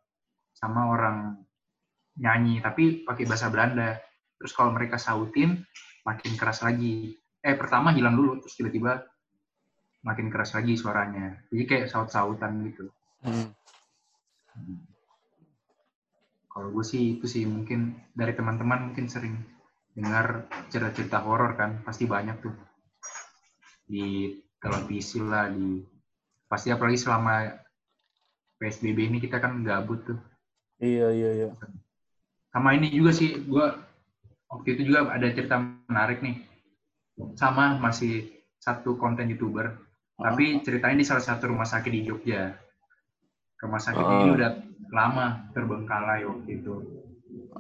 sama 0.55 0.87
orang 0.87 1.43
nyanyi 2.15 2.63
tapi 2.63 3.03
pakai 3.03 3.27
bahasa 3.27 3.51
Belanda. 3.51 3.99
Terus 4.41 4.53
kalau 4.53 4.75
mereka 4.75 4.99
sautin 4.99 5.63
makin 6.05 6.33
keras 6.37 6.63
lagi. 6.63 7.17
Eh 7.45 7.57
pertama 7.57 7.93
hilang 7.93 8.17
dulu 8.17 8.41
terus 8.41 8.57
tiba-tiba 8.57 9.05
makin 10.05 10.29
keras 10.29 10.53
lagi 10.53 10.77
suaranya. 10.77 11.41
Jadi 11.49 11.63
kayak 11.65 11.89
saut-sautan 11.89 12.61
gitu. 12.69 12.93
Hmm. 13.25 13.53
Kalau 16.55 16.69
gue 16.71 16.85
sih 16.87 17.19
itu 17.19 17.27
sih 17.27 17.43
mungkin 17.49 17.99
dari 18.15 18.31
teman-teman 18.37 18.93
mungkin 18.93 19.11
sering 19.11 19.35
dengar 19.95 20.47
cerita-cerita 20.71 21.23
horor 21.23 21.55
kan 21.55 21.83
pasti 21.87 22.07
banyak 22.07 22.37
tuh 22.43 22.55
di 23.87 24.35
televisi 24.59 25.23
lah 25.23 25.47
di 25.51 25.79
pasti 26.51 26.75
apalagi 26.75 26.99
selama 26.99 27.47
PSBB 28.59 28.99
ini 29.07 29.19
kita 29.23 29.39
kan 29.39 29.63
gabut 29.63 30.03
tuh 30.03 30.19
Iya, 30.83 31.15
iya, 31.15 31.31
iya. 31.39 31.47
sama 32.51 32.75
ini 32.75 32.91
juga 32.91 33.15
sih 33.15 33.39
gue 33.39 33.67
waktu 34.55 34.79
itu 34.79 34.95
juga 34.95 35.11
ada 35.11 35.27
cerita 35.35 35.59
menarik 35.91 36.23
nih. 36.23 36.39
Sama 37.35 37.79
masih 37.83 38.31
satu 38.63 38.95
konten 38.95 39.27
youtuber. 39.27 39.83
Tapi 40.15 40.63
ceritanya 40.63 41.03
di 41.03 41.07
salah 41.07 41.25
satu 41.27 41.51
rumah 41.51 41.67
sakit 41.67 41.91
di 41.91 42.07
Jogja. 42.07 42.55
Rumah 43.59 43.81
sakit 43.83 44.05
ini 44.05 44.27
Ah. 44.31 44.35
udah 44.39 44.51
lama 44.95 45.27
terbengkalai 45.51 46.23
waktu 46.23 46.63
itu. 46.63 46.75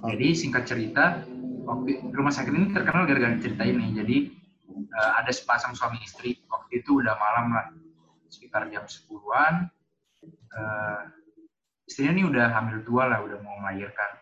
Jadi 0.06 0.28
singkat 0.38 0.64
cerita 0.70 1.26
waktu 1.66 1.98
rumah 2.14 2.30
sakit 2.30 2.52
ini 2.54 2.70
terkenal 2.70 3.10
gara-gara 3.10 3.34
cerita 3.42 3.66
ini. 3.66 3.90
Jadi 3.90 4.16
eh, 4.74 5.12
ada 5.18 5.30
sepasang 5.34 5.74
suami 5.74 5.98
istri 6.06 6.38
waktu 6.46 6.82
itu 6.82 7.02
udah 7.02 7.14
malam 7.18 7.46
lah. 7.58 7.66
Sekitar 8.30 8.70
jam 8.70 8.86
10-an 8.86 9.66
eh, 10.54 11.00
istrinya 11.90 12.12
nih 12.16 12.26
udah 12.30 12.46
hamil 12.54 12.78
tua 12.86 13.10
lah 13.10 13.18
udah 13.22 13.38
mau 13.42 13.58
melahirkan. 13.60 14.14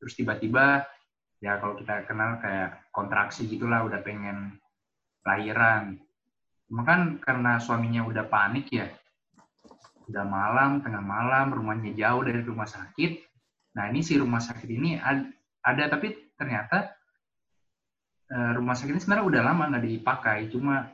Terus 0.00 0.16
tiba-tiba 0.16 0.88
ya 1.40 1.56
kalau 1.56 1.74
kita 1.80 2.04
kenal 2.04 2.36
kayak 2.38 2.84
kontraksi 2.92 3.48
gitulah 3.48 3.84
udah 3.84 4.00
pengen 4.04 4.60
lahiran. 5.24 5.96
Cuma 6.68 6.86
kan 6.86 7.18
karena 7.18 7.58
suaminya 7.58 8.06
udah 8.06 8.24
panik 8.28 8.70
ya 8.70 8.86
udah 10.10 10.26
malam 10.26 10.82
tengah 10.82 10.98
malam 10.98 11.54
rumahnya 11.54 11.94
jauh 11.94 12.22
dari 12.26 12.42
rumah 12.42 12.66
sakit. 12.66 13.22
Nah 13.78 13.86
ini 13.88 14.02
si 14.02 14.18
rumah 14.18 14.42
sakit 14.42 14.66
ini 14.66 14.98
ad- 14.98 15.30
ada 15.62 15.86
tapi 15.86 16.34
ternyata 16.34 16.90
eh, 18.30 18.52
rumah 18.58 18.74
sakit 18.74 18.90
ini 18.90 19.00
sebenarnya 19.02 19.26
udah 19.26 19.42
lama 19.42 19.62
nggak 19.70 19.86
dipakai. 19.86 20.50
Cuma 20.50 20.90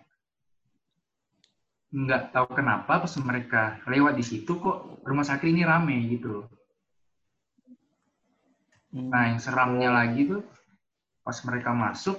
nggak 1.96 2.34
tahu 2.34 2.48
kenapa 2.52 3.00
pas 3.00 3.14
mereka 3.24 3.80
lewat 3.88 4.20
di 4.20 4.24
situ 4.26 4.52
kok 4.60 5.00
rumah 5.06 5.24
sakit 5.24 5.48
ini 5.48 5.64
rame 5.64 5.96
gitu 6.12 6.44
Hmm. 8.96 9.12
Nah, 9.12 9.22
yang 9.28 9.40
seramnya 9.44 9.92
lagi 9.92 10.24
tuh 10.24 10.40
pas 11.20 11.36
mereka 11.44 11.76
masuk, 11.76 12.16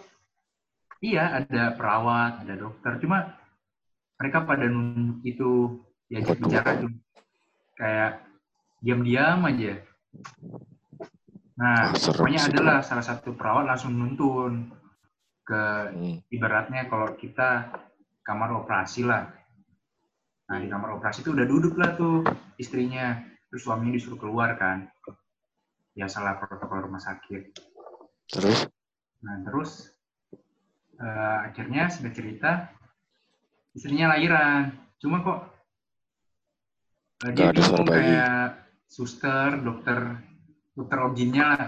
iya 1.02 1.42
ada 1.42 1.74
perawat, 1.74 2.46
ada 2.46 2.54
dokter, 2.54 3.02
cuma 3.02 3.34
mereka 4.22 4.46
pada 4.46 4.70
nunduk 4.70 5.26
itu 5.26 5.82
Waduh. 6.14 6.38
bicara 6.38 6.72
kayak 7.74 8.12
diam-diam 8.86 9.42
aja. 9.50 9.74
Nah, 11.58 11.98
pokoknya 11.98 12.46
adalah 12.46 12.86
salah 12.86 13.02
satu 13.02 13.34
perawat 13.34 13.66
langsung 13.66 13.98
nuntun 13.98 14.70
ke 15.42 15.64
Hmm. 15.90 16.22
ibaratnya 16.30 16.86
kalau 16.86 17.18
kita 17.18 17.74
kamar 18.22 18.54
operasi 18.54 19.02
lah. 19.02 19.34
Nah, 20.46 20.58
di 20.62 20.70
kamar 20.70 20.94
operasi 21.02 21.26
itu 21.26 21.34
udah 21.34 21.48
duduk 21.50 21.74
lah 21.74 21.98
tuh 21.98 22.22
istrinya, 22.62 23.18
terus 23.50 23.66
suaminya 23.66 23.98
disuruh 23.98 24.22
keluar 24.22 24.54
kan. 24.62 24.86
Biasalah 25.98 26.38
protokol 26.38 26.86
rumah 26.86 27.02
sakit. 27.02 27.58
Terus? 28.30 28.70
Nah, 29.26 29.42
terus 29.42 29.90
eh, 31.02 31.38
akhirnya 31.50 31.90
sudah 31.90 32.12
cerita 32.14 32.52
istrinya 33.74 34.14
lahiran. 34.14 34.78
Cuma 35.02 35.26
kok 35.26 35.40
eh, 37.26 37.32
dia 37.34 37.50
ada 37.50 37.58
bingung 37.58 37.90
kayak 37.90 38.48
suster, 38.86 39.58
dokter, 39.66 40.22
dokter 40.78 41.00
objinnya 41.02 41.44
lah. 41.50 41.66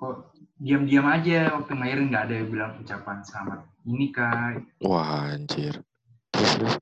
Kok 0.00 0.32
diam-diam 0.56 1.04
aja 1.04 1.52
waktu 1.52 1.72
ngelahirin 1.76 2.08
nggak 2.08 2.24
ada 2.24 2.34
yang 2.40 2.48
bilang 2.48 2.72
ucapan 2.80 3.20
selamat 3.20 3.60
ini 3.84 4.08
kak. 4.08 4.64
Wah, 4.80 5.28
anjir. 5.36 5.84
Terus, 6.32 6.52
terus? 6.56 6.74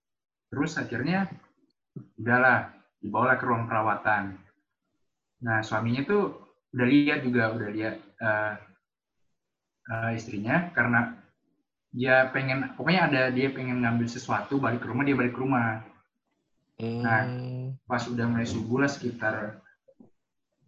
Terus 0.52 0.72
akhirnya 0.78 1.26
udahlah 2.20 2.70
dibawalah 3.02 3.36
ke 3.40 3.44
ruang 3.48 3.66
perawatan. 3.66 4.38
Nah 5.42 5.58
suaminya 5.64 6.06
tuh 6.06 6.41
udah 6.72 6.86
lihat 6.88 7.18
juga 7.24 7.52
udah 7.52 7.68
lihat 7.68 7.96
eh, 8.00 8.52
eh, 9.92 10.10
istrinya 10.16 10.72
karena 10.72 11.16
dia 11.92 12.32
pengen 12.32 12.72
pokoknya 12.72 13.02
ada 13.12 13.22
dia 13.28 13.52
pengen 13.52 13.84
ngambil 13.84 14.08
sesuatu 14.08 14.56
balik 14.56 14.80
ke 14.80 14.88
rumah 14.88 15.04
dia 15.04 15.16
balik 15.16 15.36
ke 15.36 15.40
rumah. 15.44 15.84
Nah. 16.80 17.22
Hmm. 17.28 17.76
Pas 17.84 18.00
udah 18.08 18.24
mulai 18.24 18.48
subuh 18.48 18.80
lah 18.80 18.90
sekitar 18.90 19.60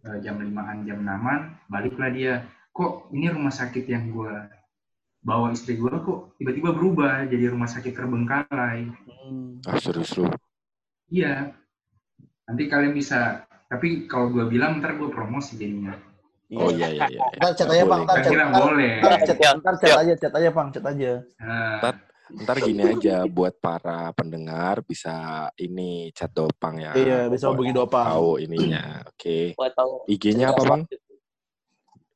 eh, 0.05 0.17
jam 0.21 0.37
limaan 0.37 0.85
jam 0.85 1.01
enaman 1.01 1.57
baliklah 1.65 2.13
dia. 2.13 2.33
Kok 2.75 3.09
ini 3.15 3.31
rumah 3.33 3.55
sakit 3.55 3.87
yang 3.89 4.13
gue 4.13 4.33
bawa 5.25 5.49
istri 5.49 5.73
gue 5.73 5.89
kok 5.89 6.37
tiba-tiba 6.37 6.69
berubah 6.69 7.25
jadi 7.25 7.49
rumah 7.49 7.65
sakit 7.65 7.97
terbengkalai. 7.97 8.93
Hmm. 9.09 9.57
Ah, 9.65 9.81
serius 9.81 10.13
lu? 10.21 10.29
Iya. 11.09 11.57
Nanti 12.45 12.63
kalian 12.69 12.93
bisa. 12.93 13.49
Tapi 13.65 14.05
kalau 14.05 14.29
gue 14.29 14.45
bilang 14.45 14.77
ntar 14.79 14.95
gue 14.97 15.09
promosi 15.09 15.57
jadinya. 15.57 15.97
Oh 16.53 16.69
iya, 16.69 16.93
iya, 16.93 17.05
iya. 17.09 17.19
iya. 17.25 17.39
Ntar 17.41 17.51
chat 17.57 17.67
aja, 17.73 17.83
Bang. 17.89 18.05
Ntar 18.05 18.17
chat, 18.21 18.33
boleh. 18.53 18.93
ntar 19.01 19.19
chat, 19.25 19.37
Siap, 19.41 19.57
siap. 19.81 19.97
aja, 19.97 20.13
chat 20.13 20.33
aja, 20.37 20.49
Bang. 20.53 20.67
Chat 20.69 20.85
aja. 20.85 21.11
Nah, 21.41 21.73
Ntar- 21.81 22.03
Ntar 22.25 22.57
gini 22.57 22.81
aja, 22.81 23.21
buat 23.29 23.53
para 23.61 24.09
pendengar 24.17 24.81
bisa 24.81 25.45
ini 25.61 26.09
chat 26.09 26.33
dopang 26.33 26.81
ya. 26.81 26.97
Iya, 26.97 27.19
bisa 27.29 27.45
Buat 27.49 27.53
hubungi 27.53 27.73
Dopang. 27.77 28.05
Tahu 28.09 28.29
ininya, 28.41 29.05
oke. 29.05 29.37
IG-nya 30.09 30.49
apa 30.49 30.61
bang? 30.65 30.81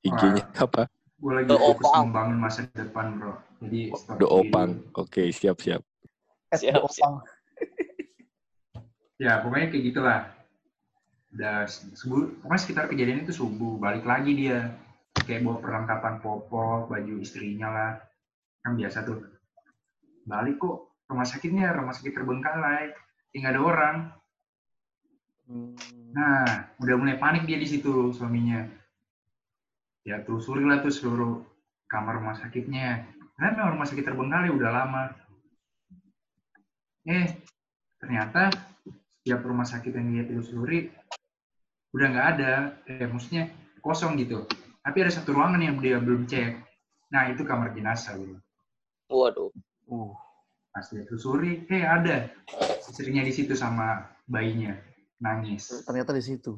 IG-nya 0.02 0.44
apa? 0.58 0.90
gue 1.20 1.34
lagi 1.36 1.52
fokus 1.52 1.84
Opang. 1.92 2.04
membangun 2.10 2.38
masa 2.40 2.64
depan, 2.72 3.20
bro. 3.20 3.36
Jadi 3.60 3.92
stop 3.92 4.18
The 4.18 4.26
diri 4.26 4.40
Opang. 4.40 4.70
dulu. 4.72 5.00
Oke, 5.04 5.24
siap 5.36 5.58
siap. 5.62 5.82
Siap, 6.56 6.80
Dopang. 6.80 7.14
Ya, 9.20 9.44
pokoknya 9.44 9.68
kayak 9.70 9.84
gitulah. 9.94 10.20
Udah 11.30 11.70
subuh, 11.70 12.34
pokoknya 12.42 12.62
sekitar 12.62 12.86
kejadian 12.90 13.22
itu 13.22 13.34
subuh. 13.34 13.78
Balik 13.78 14.06
lagi 14.06 14.34
dia. 14.34 14.74
Kayak 15.14 15.46
bawa 15.46 15.58
perlengkapan 15.62 16.16
popok, 16.26 16.90
baju 16.90 17.14
istrinya 17.22 17.70
lah. 17.70 17.92
Kan 18.66 18.74
biasa 18.78 19.06
tuh. 19.06 19.30
Balik 20.26 20.58
kok, 20.58 20.90
rumah 21.06 21.26
sakitnya 21.26 21.74
rumah 21.74 21.94
sakit 21.94 22.14
terbengkalai. 22.14 22.94
Tinggal 23.30 23.58
ada 23.58 23.62
orang. 23.62 23.96
Hmm. 25.46 25.74
Nah, 26.14 26.74
udah 26.82 26.96
mulai 26.98 27.18
panik 27.22 27.46
dia 27.46 27.62
di 27.62 27.70
situ 27.70 28.10
suaminya. 28.14 28.66
Ya 30.02 30.26
telusuri 30.26 30.66
lah 30.66 30.82
tuh 30.82 30.94
seluruh 30.94 31.46
kamar 31.86 32.18
rumah 32.18 32.38
sakitnya. 32.38 33.06
Karena 33.38 33.54
memang 33.54 33.78
rumah 33.78 33.88
sakit 33.90 34.06
terbengkalai 34.06 34.50
udah 34.50 34.70
lama. 34.74 35.04
Eh, 37.06 37.38
ternyata 38.02 38.50
setiap 39.22 39.46
rumah 39.46 39.66
sakit 39.66 39.94
yang 39.94 40.08
dia 40.10 40.24
telusuri 40.26 40.90
udah 41.96 42.08
nggak 42.10 42.28
ada. 42.38 42.52
Eh, 42.88 43.08
maksudnya 43.10 43.50
kosong 43.82 44.18
gitu. 44.20 44.46
Tapi 44.84 44.98
ada 45.04 45.12
satu 45.12 45.34
ruangan 45.36 45.62
yang 45.62 45.78
dia 45.78 45.98
belum 46.02 46.26
cek. 46.26 46.62
Nah, 47.12 47.30
itu 47.34 47.42
kamar 47.44 47.74
jenazah. 47.74 48.18
Bro. 48.18 48.38
Waduh. 49.10 49.50
Uh. 49.90 50.14
Pas 50.70 50.86
dia 50.86 51.02
telusuri, 51.04 51.66
eh 51.66 51.82
ada. 51.82 52.30
Istrinya 52.86 53.26
di 53.26 53.34
situ 53.34 53.58
sama 53.58 54.06
bayinya. 54.30 54.78
Nangis. 55.18 55.84
Ternyata 55.84 56.14
di 56.14 56.24
situ. 56.24 56.54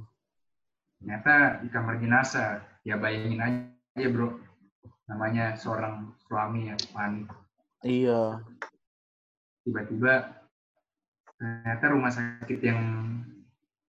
ternyata 1.02 1.66
di 1.66 1.68
kamar 1.74 1.98
jenazah 1.98 2.62
ya 2.86 2.94
bayangin 2.94 3.42
aja 3.42 4.06
bro 4.14 4.38
namanya 5.10 5.58
seorang 5.58 6.14
suami 6.30 6.70
ya 6.70 6.78
panik 6.94 7.26
Iya. 7.82 8.38
tiba-tiba 9.66 10.46
ternyata 11.42 11.86
rumah 11.90 12.14
sakit 12.14 12.60
yang 12.62 12.82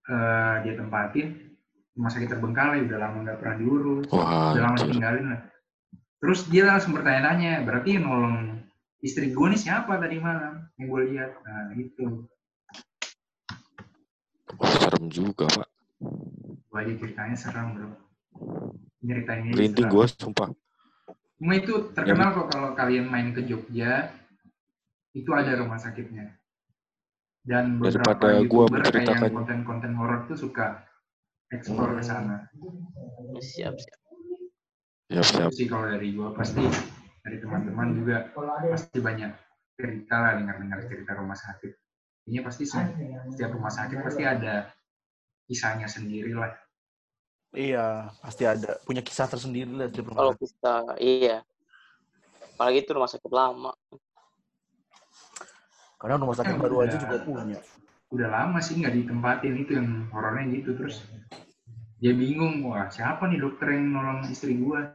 eh, 0.08 0.54
dia 0.66 0.74
tempatin 0.74 1.52
rumah 1.92 2.10
sakit 2.10 2.28
terbengkalai 2.32 2.88
udah 2.88 2.98
lama 2.98 3.16
nggak 3.20 3.38
pernah 3.38 3.56
diurus 3.60 4.06
Wah, 4.08 4.56
udah 4.56 4.62
lama 4.64 4.76
ditinggalin 4.80 5.26
lah. 5.28 5.40
Terus 6.22 6.40
dia 6.48 6.64
langsung 6.64 6.94
bertanya-tanya 6.96 7.66
berarti 7.66 7.98
yang 7.98 8.06
nolong 8.08 8.38
istri 9.02 9.34
gue 9.34 9.46
nih 9.52 9.60
siapa 9.60 9.98
tadi 9.98 10.16
malam 10.22 10.70
yang 10.78 10.86
gue 10.88 11.00
lihat? 11.12 11.30
Nah 11.44 11.74
itu 11.76 12.24
Wah, 14.56 14.72
serem 14.78 15.10
juga 15.12 15.48
pak. 15.50 15.68
gue 16.72 16.78
aja 16.80 16.92
ceritanya 16.96 17.36
serem 17.36 17.66
bro. 17.76 17.90
Nyeritain 19.02 19.44
ini 19.50 19.52
Merinding 19.52 19.90
gue, 19.92 20.04
sumpah. 20.08 20.48
Cuma 21.36 21.52
itu 21.58 21.90
terkenal 21.92 22.32
kok 22.32 22.48
kalau 22.54 22.70
kalian 22.78 23.10
main 23.10 23.34
ke 23.34 23.42
Jogja, 23.44 24.14
itu 25.12 25.30
ada 25.34 25.58
rumah 25.58 25.76
sakitnya. 25.76 26.38
Dan 27.42 27.82
beberapa 27.82 28.14
Daripada 28.14 28.46
gua 28.46 28.64
youtuber 28.70 28.78
kayak 28.78 28.86
menceritakan- 28.86 29.22
yang 29.26 29.34
konten-konten 29.34 29.92
horor 29.98 30.20
tuh 30.30 30.38
suka 30.38 30.66
eksplor 31.50 31.90
ke 31.98 32.02
sana. 32.02 32.36
Siap, 33.36 33.74
siap. 33.74 33.98
Siap 35.10 35.24
siap. 35.26 35.50
Itu 35.50 35.58
sih 35.58 35.66
kalau 35.66 35.90
dari 35.90 36.08
gua 36.14 36.30
pasti 36.32 36.62
dari 37.22 37.36
teman-teman 37.42 37.98
juga 37.98 38.30
pasti 38.70 38.98
banyak 38.98 39.30
cerita 39.74 40.14
lah 40.16 40.32
dengar-dengar 40.38 40.78
cerita 40.86 41.12
rumah 41.18 41.34
sakit. 41.34 41.72
Ini 42.30 42.38
pasti 42.40 42.62
se- 42.62 42.94
setiap 43.34 43.50
rumah 43.52 43.70
sakit 43.70 43.98
pasti 43.98 44.22
ada 44.22 44.70
kisahnya 45.44 45.90
sendiri 45.90 46.30
lah. 46.32 46.54
Iya, 47.52 48.08
pasti 48.22 48.46
ada. 48.46 48.78
Punya 48.86 49.02
kisah 49.02 49.26
tersendiri 49.26 49.68
lah 49.68 49.90
di 49.90 49.98
rumah 50.00 50.16
Kalau 50.16 50.32
sakit. 50.32 50.46
kita, 50.46 50.74
iya. 50.96 51.38
Apalagi 52.54 52.78
itu 52.80 52.90
rumah 52.94 53.10
sakit 53.10 53.28
lama. 53.28 53.74
Karena 56.02 56.18
rumah 56.18 56.34
sakit 56.34 56.58
baru 56.58 56.82
aja 56.82 56.98
Udah. 56.98 57.02
juga 57.06 57.16
punya. 57.22 57.58
Udah 58.10 58.28
lama 58.28 58.58
sih 58.58 58.82
nggak 58.82 58.92
ditempatin 58.98 59.54
itu 59.62 59.78
yang 59.78 60.10
horornya 60.10 60.50
gitu 60.58 60.74
terus 60.74 61.06
dia 62.02 62.12
bingung 62.12 62.66
wah 62.66 62.90
siapa 62.90 63.30
nih 63.30 63.38
dokter 63.38 63.78
yang 63.78 63.94
nolong 63.94 64.26
istri 64.26 64.58
gua 64.58 64.90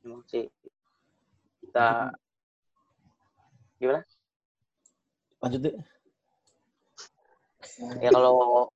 Emang 0.00 0.26
sih. 0.26 0.50
Kita, 1.62 2.10
gimana? 3.78 4.02
Lanjut 5.38 5.60
deh. 5.62 5.76
Ya 8.02 8.10
kalau 8.10 8.66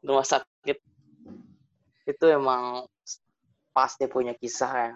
rumah 0.00 0.24
sakit 0.24 0.78
itu 2.08 2.24
emang 2.26 2.88
pasti 3.76 4.08
punya 4.08 4.32
kisah 4.32 4.72
ya. 4.72 4.94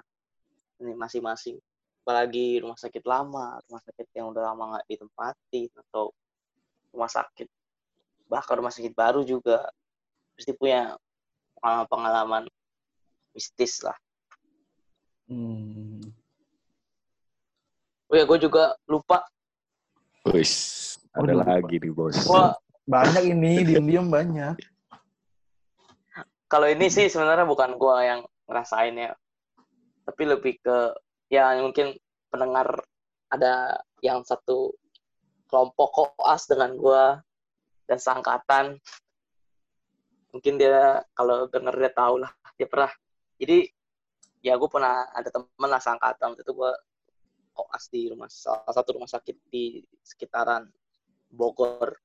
ini 0.76 0.92
masing-masing. 0.92 1.56
Apalagi 2.06 2.62
rumah 2.62 2.78
sakit 2.78 3.02
lama, 3.02 3.58
rumah 3.66 3.82
sakit 3.82 4.06
yang 4.14 4.30
udah 4.30 4.54
lama 4.54 4.78
nggak 4.78 4.86
ditempati, 4.94 5.74
atau 5.74 6.14
rumah 6.94 7.10
sakit, 7.10 7.50
bahkan 8.30 8.62
rumah 8.62 8.70
sakit 8.70 8.94
baru 8.94 9.26
juga 9.26 9.66
pasti 10.38 10.54
punya 10.54 10.94
pengalaman-pengalaman 11.58 12.46
mistis 13.34 13.82
lah. 13.82 13.98
Hmm. 15.26 15.98
Oh 18.06 18.14
ya, 18.14 18.22
gue 18.22 18.38
juga 18.38 18.78
lupa. 18.86 19.26
Wis, 20.30 20.94
ada 21.10 21.34
Waduh, 21.34 21.42
lagi 21.42 21.82
nih 21.82 21.90
bos. 21.90 22.14
Gua 22.22 22.54
Banyak 22.86 23.34
ini, 23.34 23.66
diem-diem 23.66 24.06
banyak. 24.06 24.54
kalau 26.46 26.70
ini 26.70 26.86
sih 26.86 27.10
sebenarnya 27.10 27.42
bukan 27.42 27.74
gue 27.74 27.96
yang 28.06 28.22
ngerasain 28.46 28.94
ya, 28.94 29.10
tapi 30.06 30.22
lebih 30.22 30.62
ke 30.62 30.94
ya 31.26 31.58
mungkin 31.58 31.98
pendengar 32.30 32.86
ada 33.30 33.82
yang 34.02 34.22
satu 34.22 34.74
kelompok 35.50 35.88
koas 35.94 36.46
dengan 36.46 36.74
gue 36.74 37.04
dan 37.86 37.98
seangkatan. 37.98 38.78
Mungkin 40.34 40.54
dia 40.60 41.00
kalau 41.16 41.48
denger 41.48 41.74
dia 41.80 41.92
tahu 41.94 42.14
lah, 42.22 42.32
dia 42.58 42.66
pernah. 42.68 42.92
Jadi 43.40 43.66
ya 44.44 44.54
gue 44.58 44.68
pernah 44.68 45.06
ada 45.14 45.28
temen 45.30 45.70
lah 45.70 45.80
seangkatan. 45.80 46.34
Waktu 46.34 46.44
itu 46.44 46.54
gue 46.54 46.72
koas 47.56 47.84
di 47.88 48.12
rumah 48.12 48.28
salah 48.28 48.74
satu 48.74 49.00
rumah 49.00 49.08
sakit 49.08 49.36
di 49.48 49.80
sekitaran 50.04 50.68
Bogor 51.32 51.96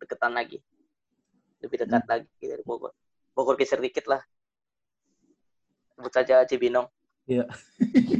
deketan 0.00 0.34
lagi. 0.34 0.58
Lebih 1.60 1.86
dekat 1.86 2.04
lagi 2.08 2.28
dari 2.40 2.64
Bogor. 2.64 2.94
Bogor 3.36 3.54
geser 3.60 3.78
dikit 3.78 4.08
lah. 4.08 4.22
Sebut 5.94 6.10
saja 6.10 6.42
Cibinong 6.42 6.88
Iya. 7.24 7.44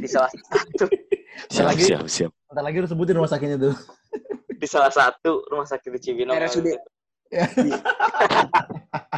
di 0.01 0.07
salah 0.09 0.31
satu 0.33 0.89
Siap, 1.53 1.65
lagi. 1.67 1.83
siap, 1.83 2.05
siap. 2.07 2.31
Ntar 2.49 2.63
lagi 2.63 2.77
lu 2.79 2.87
sebutin 2.87 3.15
rumah 3.15 3.29
sakitnya 3.29 3.59
tuh. 3.59 3.75
di 4.61 4.65
salah 4.65 4.89
satu 4.89 5.43
rumah 5.51 5.67
sakit 5.67 5.89
di 5.91 5.99
Cibinong 5.99 6.33
RSUD. 6.33 6.67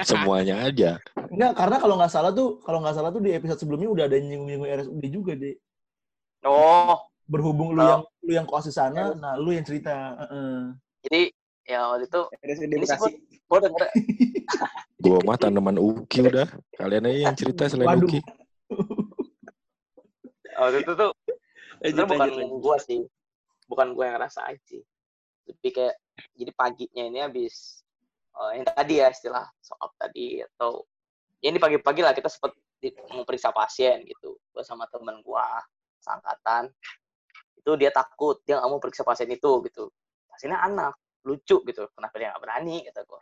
Semuanya 0.04 0.66
aja. 0.66 0.98
Enggak, 1.30 1.54
karena 1.56 1.78
kalau 1.78 1.96
nggak 1.96 2.10
salah 2.10 2.32
tuh, 2.32 2.58
kalau 2.64 2.82
nggak 2.82 2.96
salah 2.96 3.10
tuh 3.10 3.22
di 3.22 3.32
episode 3.32 3.60
sebelumnya 3.60 3.88
udah 3.88 4.04
ada 4.06 4.16
yang 4.18 4.28
nyinggung-nyinggung 4.28 4.70
RSUD 4.74 5.04
juga 5.08 5.34
deh. 5.34 5.56
oh 6.44 6.98
Berhubung 7.28 7.76
lu 7.76 7.80
Oh. 7.80 7.86
yang 7.86 8.02
lu 8.24 8.32
yang 8.34 8.48
koas 8.48 8.66
di 8.66 8.74
sana, 8.74 9.12
nah 9.14 9.36
lu 9.36 9.52
yang 9.52 9.62
cerita. 9.62 10.16
Heeh. 10.18 10.58
jadi 11.04 11.22
ya 11.64 11.80
waktu 11.86 12.08
itu 12.08 12.22
RSUD 12.34 12.72
ini 12.72 12.86
sih 12.88 13.14
gue 13.48 13.60
denger 13.62 13.84
Gua 14.98 15.20
mah 15.22 15.38
tanaman 15.38 15.78
uki 15.78 16.24
udah. 16.24 16.48
Kalian 16.74 17.06
aja 17.06 17.20
yang 17.30 17.36
cerita 17.36 17.68
selain 17.68 17.88
Waduh. 17.94 18.08
uki. 18.08 18.20
Waktu 20.58 20.78
itu 20.84 20.94
tuh 20.94 21.12
Lanjut, 21.78 21.94
sebenarnya 21.94 22.10
bukan 22.10 22.30
lanjut, 22.34 22.58
gue 22.58 22.78
sih 22.82 23.02
bukan 23.70 23.88
gue 23.94 24.04
yang 24.04 24.16
ngerasain 24.18 24.58
sih 24.66 24.82
lebih 25.48 25.72
kayak 25.72 25.96
jadi 26.34 26.52
paginya 26.58 27.04
ini 27.06 27.20
habis 27.22 27.86
eh, 28.34 28.52
yang 28.60 28.66
tadi 28.66 28.94
ya 29.00 29.08
istilah 29.14 29.46
soal 29.62 29.94
tadi 29.96 30.42
atau 30.42 30.84
ya 31.40 31.54
ini 31.54 31.62
pagi-pagi 31.62 32.02
lah 32.02 32.18
kita 32.18 32.28
sempat 32.28 32.58
periksa 33.26 33.54
pasien 33.54 34.02
gitu 34.06 34.38
gue 34.38 34.64
sama 34.66 34.90
temen 34.90 35.22
gue 35.22 35.46
seangkatan. 36.02 36.64
Itu 37.58 37.76
dia 37.76 37.92
takut 37.92 38.40
dia 38.48 38.58
nggak 38.58 38.70
mau 38.70 38.80
periksa 38.80 39.04
pasien 39.04 39.28
itu 39.30 39.52
gitu. 39.68 39.92
Pasiennya 40.32 40.62
anak 40.64 40.96
lucu 41.28 41.60
gitu 41.68 41.84
kenapa 41.92 42.16
dia 42.16 42.32
nggak 42.32 42.42
berani 42.42 42.88
kata 42.88 43.04
gue 43.04 43.22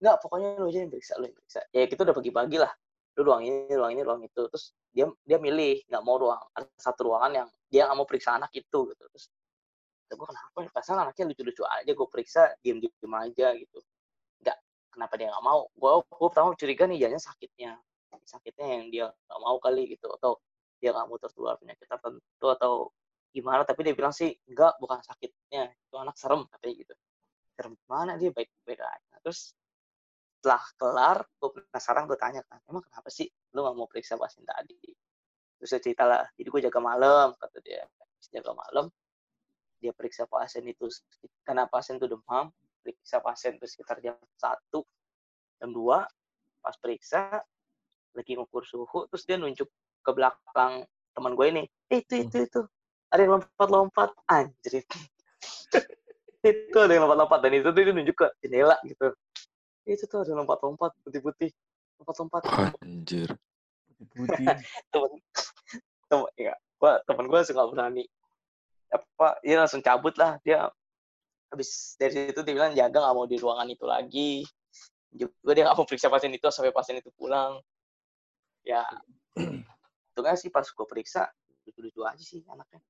nggak 0.00 0.16
pokoknya 0.22 0.48
lu 0.56 0.70
aja 0.70 0.78
yang 0.80 0.88
periksa 0.88 1.12
lu 1.20 1.28
yang 1.28 1.36
periksa. 1.36 1.60
Ya 1.74 1.84
kita 1.84 2.00
udah 2.08 2.16
pagi-pagi 2.16 2.56
lah 2.56 2.72
lu 3.18 3.20
ruang 3.26 3.42
ini 3.42 3.72
ruang 3.74 3.92
ini 3.94 4.02
ruang 4.06 4.22
itu. 4.22 4.42
Terus 4.50 4.64
dia 4.94 5.06
dia 5.26 5.38
milih 5.42 5.82
nggak 5.90 6.02
mau 6.06 6.16
ruang 6.20 6.40
ada 6.54 6.66
satu 6.78 7.10
ruangan 7.10 7.32
yang 7.44 7.48
dia 7.70 7.86
nggak 7.86 7.98
mau 7.98 8.06
periksa 8.06 8.38
anak 8.38 8.50
itu 8.54 8.78
gitu. 8.94 9.04
Terus 9.10 9.26
gue 10.10 10.26
kenapa 10.26 10.56
ya? 10.66 10.68
Perasaan 10.74 10.98
anaknya 11.06 11.24
lucu-lucu 11.30 11.62
aja 11.62 11.90
gue 11.94 12.08
periksa 12.10 12.42
diem 12.62 12.78
diem 12.82 13.14
aja 13.14 13.46
gitu. 13.54 13.78
Nggak 14.42 14.56
kenapa 14.90 15.14
dia 15.18 15.26
nggak 15.30 15.44
mau? 15.44 15.60
Gue 15.74 15.90
gue 16.02 16.28
pertama 16.30 16.48
curiga 16.58 16.84
nih 16.90 16.98
jangan 17.06 17.20
sakitnya. 17.22 17.72
Sakitnya 18.26 18.66
yang 18.66 18.84
dia 18.90 19.06
nggak 19.06 19.40
mau 19.42 19.56
kali 19.62 19.82
gitu. 19.90 20.06
Atau 20.18 20.42
dia 20.82 20.90
nggak 20.94 21.06
mau 21.06 21.18
tertular 21.20 21.54
penyakit 21.62 21.86
tertentu 21.86 22.46
atau 22.50 22.72
gimana. 23.30 23.62
Tapi 23.62 23.80
dia 23.86 23.94
bilang 23.94 24.14
sih 24.14 24.34
enggak 24.50 24.74
bukan 24.82 24.98
sakitnya. 25.02 25.70
Itu 25.70 25.96
anak 25.98 26.18
serem 26.18 26.42
katanya 26.50 26.74
gitu. 26.86 26.94
Serem 27.54 27.72
gimana 27.86 28.18
dia? 28.18 28.30
Baik 28.34 28.50
baik 28.66 28.80
aja. 28.82 29.14
Terus 29.22 29.54
setelah 30.40 30.64
kelar 30.80 31.18
gue 31.36 31.50
penasaran 31.52 32.08
gue 32.08 32.16
tanya 32.16 32.40
kan 32.48 32.56
emang 32.64 32.80
kenapa 32.80 33.12
sih 33.12 33.28
lu 33.52 33.60
nggak 33.60 33.76
mau 33.76 33.84
periksa 33.84 34.16
pasien 34.16 34.40
tadi? 34.48 34.80
Terus 35.60 35.68
dia 35.76 35.80
cerita 35.84 36.08
lah 36.08 36.24
jadi 36.32 36.48
gue 36.48 36.60
jaga 36.64 36.80
malam 36.80 37.36
kata 37.36 37.60
dia. 37.60 37.84
Jaga 38.32 38.56
malam 38.56 38.88
dia 39.84 39.92
periksa 39.92 40.24
pasien 40.24 40.64
itu 40.64 40.88
karena 41.44 41.68
pasien 41.68 42.00
itu 42.00 42.08
demam 42.08 42.48
periksa 42.80 43.20
pasien 43.20 43.60
itu 43.60 43.68
sekitar 43.68 44.00
jam 44.00 44.16
satu 44.40 44.80
jam 45.60 45.76
2 45.76 46.64
pas 46.64 46.76
periksa 46.80 47.44
lagi 48.16 48.32
ngukur 48.32 48.64
suhu 48.64 49.04
terus 49.12 49.28
dia 49.28 49.36
nunjuk 49.36 49.68
ke 50.00 50.10
belakang 50.16 50.88
teman 51.12 51.36
gue 51.36 51.46
ini 51.52 51.64
eh, 51.92 52.00
itu 52.00 52.24
itu 52.24 52.48
itu 52.48 52.60
ada 53.10 53.20
yang 53.20 53.32
lompat-lompat. 53.36 54.10
Anjir 54.30 54.72
itu 56.40 56.76
ada 56.80 56.92
yang 56.96 57.04
lompat-lompat 57.04 57.38
dan 57.44 57.52
itu 57.60 57.68
tuh 57.68 57.82
dia 57.84 57.92
nunjuk 57.92 58.16
ke 58.16 58.26
jendela 58.40 58.80
gitu 58.88 59.12
itu 59.94 60.04
tuh 60.06 60.22
ada 60.22 60.32
lompat-lompat 60.38 60.94
putih-putih 61.02 61.50
lompat-lompat. 62.00 62.42
Anjir. 62.80 63.28
Putih. 64.14 64.46
temen 64.92 65.10
temen 66.08 66.28
ya 66.38 66.54
gua 66.80 67.02
temen 67.04 67.24
gua 67.28 67.40
suka 67.44 67.66
berani. 67.68 68.06
Apa 68.90 69.38
dia 69.44 69.60
langsung 69.60 69.82
cabut 69.84 70.14
lah 70.16 70.40
dia. 70.42 70.70
Habis 71.50 71.98
dari 71.98 72.30
situ 72.30 72.40
dia 72.46 72.54
bilang 72.54 72.72
jaga 72.78 73.02
nggak 73.02 73.14
mau 73.14 73.26
di 73.26 73.36
ruangan 73.36 73.68
itu 73.68 73.84
lagi. 73.84 74.32
Juga 75.10 75.50
dia 75.52 75.66
nggak 75.66 75.76
mau 75.76 75.86
periksa 75.86 76.08
pasien 76.08 76.30
itu 76.30 76.46
sampai 76.48 76.72
pasien 76.72 76.96
itu 76.98 77.10
pulang. 77.14 77.58
Ya 78.62 78.86
itu 80.10 80.20
kan 80.22 80.34
sih 80.38 80.48
pas 80.48 80.64
gua 80.70 80.86
periksa 80.86 81.28
lucu-lucu 81.66 82.00
aja 82.06 82.22
sih 82.22 82.40
anaknya. 82.46 82.80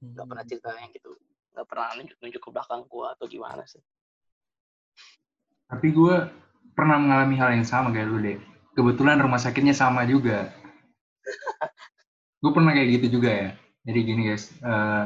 Nggak 0.00 0.26
pernah 0.30 0.44
cerita 0.46 0.70
yang 0.78 0.92
gitu 0.94 1.12
nggak 1.56 1.72
pernah 1.72 1.88
nunjuk-nunjuk 1.96 2.42
ke 2.44 2.50
belakang 2.52 2.84
gua 2.84 3.16
atau 3.16 3.24
gimana 3.24 3.64
sih 3.64 3.80
Tapi 5.66 5.90
gue 5.90 6.14
pernah 6.76 7.00
mengalami 7.00 7.34
hal 7.40 7.50
yang 7.58 7.66
sama 7.66 7.90
kayak 7.90 8.06
lu 8.06 8.18
deh. 8.22 8.38
Kebetulan 8.76 9.18
rumah 9.18 9.40
sakitnya 9.40 9.74
sama 9.74 10.06
juga. 10.06 10.52
gue 12.42 12.50
pernah 12.52 12.70
kayak 12.70 13.00
gitu 13.00 13.18
juga 13.18 13.30
ya. 13.32 13.50
Jadi 13.86 13.98
gini 14.02 14.22
guys, 14.30 14.50
eh 14.62 15.04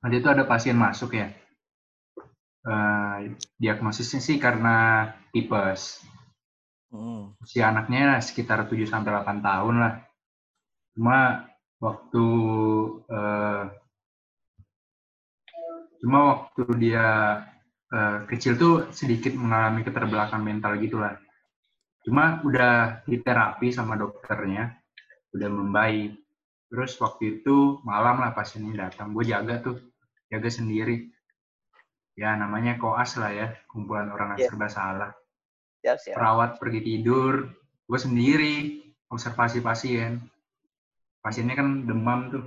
nanti 0.00 0.16
itu 0.20 0.28
ada 0.28 0.44
pasien 0.48 0.76
masuk 0.78 1.16
ya. 1.16 1.28
Eh 2.64 3.16
diagnosisnya 3.60 4.20
sih 4.22 4.36
karena 4.40 5.10
tipes. 5.34 6.00
Hmm. 6.88 7.34
Usia 7.42 7.68
anaknya 7.68 8.22
sekitar 8.22 8.70
7 8.70 8.86
sampai 8.88 9.10
8 9.12 9.44
tahun 9.44 9.74
lah. 9.82 9.94
Cuma 10.96 11.18
waktu 11.82 12.26
eh, 13.10 13.64
cuma 16.00 16.18
waktu 16.32 16.64
dia 16.80 17.08
eh, 17.92 18.18
kecil 18.30 18.58
tuh 18.58 18.74
sedikit 18.90 19.34
mengalami 19.36 19.86
keterbelakangan 19.86 20.42
mental 20.42 20.74
gitulah. 20.82 21.14
Cuma 22.06 22.38
udah 22.46 23.02
diterapi 23.06 23.74
sama 23.74 23.98
dokternya, 23.98 24.78
udah 25.34 25.48
membaik. 25.50 26.14
Terus 26.70 26.94
waktu 27.02 27.42
itu 27.42 27.82
malam 27.82 28.22
lah 28.22 28.30
pasiennya 28.34 28.86
datang, 28.90 29.10
gue 29.14 29.26
jaga 29.26 29.58
tuh, 29.62 29.78
jaga 30.30 30.46
sendiri. 30.50 31.10
Ya 32.14 32.32
namanya 32.38 32.78
koas 32.78 33.18
lah 33.18 33.30
ya, 33.34 33.46
kumpulan 33.68 34.08
orang 34.10 34.34
yang 34.34 34.46
Iya. 34.46 34.48
serba 34.50 34.68
salah. 34.70 35.10
siap 35.82 35.98
siap 36.02 36.14
Perawat 36.18 36.58
pergi 36.58 36.80
tidur, 36.82 37.46
gue 37.86 37.98
sendiri 38.00 38.54
observasi 39.10 39.62
pasien. 39.62 40.18
Pasiennya 41.22 41.54
kan 41.58 41.86
demam 41.86 42.30
tuh. 42.30 42.46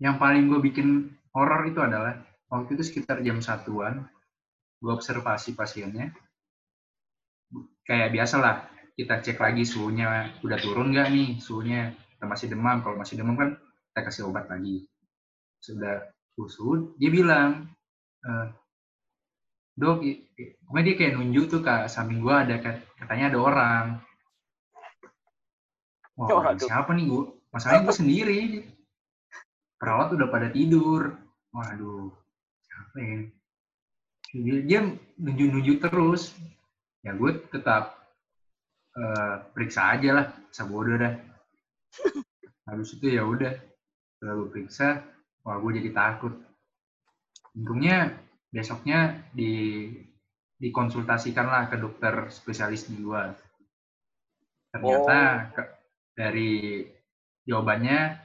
Yang 0.00 0.16
paling 0.20 0.44
gue 0.48 0.60
bikin 0.60 0.88
horor 1.32 1.68
itu 1.68 1.80
adalah 1.80 2.20
waktu 2.54 2.78
itu 2.78 2.84
sekitar 2.86 3.18
jam 3.26 3.42
satuan, 3.42 4.06
gue 4.78 4.92
observasi 4.94 5.58
pasiennya. 5.58 6.14
Kayak 7.82 8.14
biasa 8.14 8.36
lah, 8.38 8.56
kita 8.94 9.20
cek 9.20 9.42
lagi 9.42 9.66
suhunya 9.66 10.38
udah 10.46 10.58
turun 10.62 10.94
nggak 10.94 11.08
nih 11.10 11.28
suhunya. 11.42 11.92
Kita 12.14 12.24
masih 12.30 12.46
demam, 12.48 12.80
kalau 12.80 12.96
masih 12.96 13.18
demam 13.18 13.34
kan 13.34 13.58
kita 13.90 14.00
kasih 14.06 14.30
obat 14.30 14.46
lagi. 14.46 14.86
Sudah 15.58 16.08
suhu, 16.34 16.94
dia 16.98 17.10
bilang, 17.10 17.68
"Eh, 18.24 18.46
dok, 19.74 20.02
pokoknya 20.66 20.84
dia 20.86 20.94
kayak 20.94 21.12
nunjuk 21.18 21.44
tuh 21.50 21.60
ke 21.62 21.90
samping 21.90 22.22
gua 22.22 22.46
ada 22.46 22.58
kat- 22.62 22.86
katanya 22.98 23.34
ada 23.34 23.38
orang. 23.38 23.84
Wah, 26.14 26.28
orang 26.30 26.54
Waduh. 26.58 26.66
siapa 26.70 26.90
nih 26.94 27.04
gua? 27.10 27.22
Masalahnya 27.50 27.82
gua 27.86 27.94
sendiri. 27.94 28.40
Perawat 29.78 30.14
udah 30.14 30.28
pada 30.30 30.48
tidur. 30.50 31.18
Waduh, 31.54 32.10
ya? 32.98 33.18
Dia, 34.34 34.80
nunjuk-nunjuk 35.18 35.78
terus. 35.82 36.34
Ya 37.04 37.14
gue 37.14 37.38
tetap 37.52 37.98
eh, 38.96 39.34
periksa 39.54 39.94
aja 39.94 40.10
lah, 40.10 40.26
sabodo 40.50 40.94
dah. 40.98 41.14
habis 42.64 42.96
itu 42.96 43.12
ya 43.12 43.22
udah 43.22 43.52
gue 44.24 44.48
periksa 44.48 45.04
wah 45.44 45.60
gue 45.60 45.84
jadi 45.84 45.90
takut 45.92 46.32
untungnya 47.52 48.16
besoknya 48.48 49.20
di 49.36 49.84
dikonsultasikan 50.56 51.44
lah 51.44 51.68
ke 51.68 51.76
dokter 51.76 52.32
spesialis 52.32 52.88
jiwa 52.88 53.36
ternyata 54.72 55.52
ke- 55.52 55.72
dari 56.16 56.82
jawabannya 57.44 58.16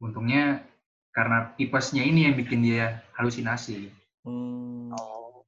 untungnya 0.00 0.64
karena 1.12 1.52
tipesnya 1.60 2.00
ini 2.00 2.32
yang 2.32 2.34
bikin 2.40 2.64
dia 2.64 3.04
halusinasi 3.20 3.92
Hmm. 4.22 4.94
Oh. 4.94 5.42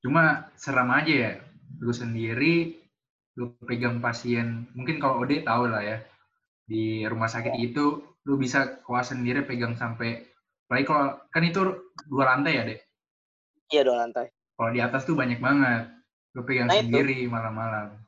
cuma 0.00 0.48
seram 0.56 0.88
aja 0.92 1.12
ya 1.12 1.32
lu 1.82 1.92
sendiri 1.92 2.80
lu 3.36 3.52
pegang 3.68 4.00
pasien 4.00 4.64
mungkin 4.72 4.96
kalau 4.96 5.20
Ode 5.26 5.44
tahu 5.44 5.68
lah 5.68 5.84
ya 5.84 5.98
di 6.64 7.04
rumah 7.04 7.28
sakit 7.28 7.52
itu 7.60 8.00
lu 8.24 8.34
bisa 8.40 8.80
kuas 8.82 9.12
sendiri 9.12 9.44
pegang 9.44 9.76
sampai 9.76 10.24
apalagi 10.66 10.86
kalau 10.88 11.06
kan 11.28 11.42
itu 11.44 11.60
dua 12.08 12.24
lantai 12.34 12.52
ya 12.56 12.64
deh 12.64 12.80
Iya 13.66 13.82
dua 13.82 13.96
lantai. 14.06 14.30
kalau 14.56 14.70
di 14.72 14.80
atas 14.80 15.04
tuh 15.04 15.18
banyak 15.18 15.42
banget 15.42 15.90
lu 16.32 16.40
pegang 16.46 16.70
Nah, 16.70 16.80
itu. 16.80 16.88
sendiri 16.88 17.28
malam-malam 17.28 18.06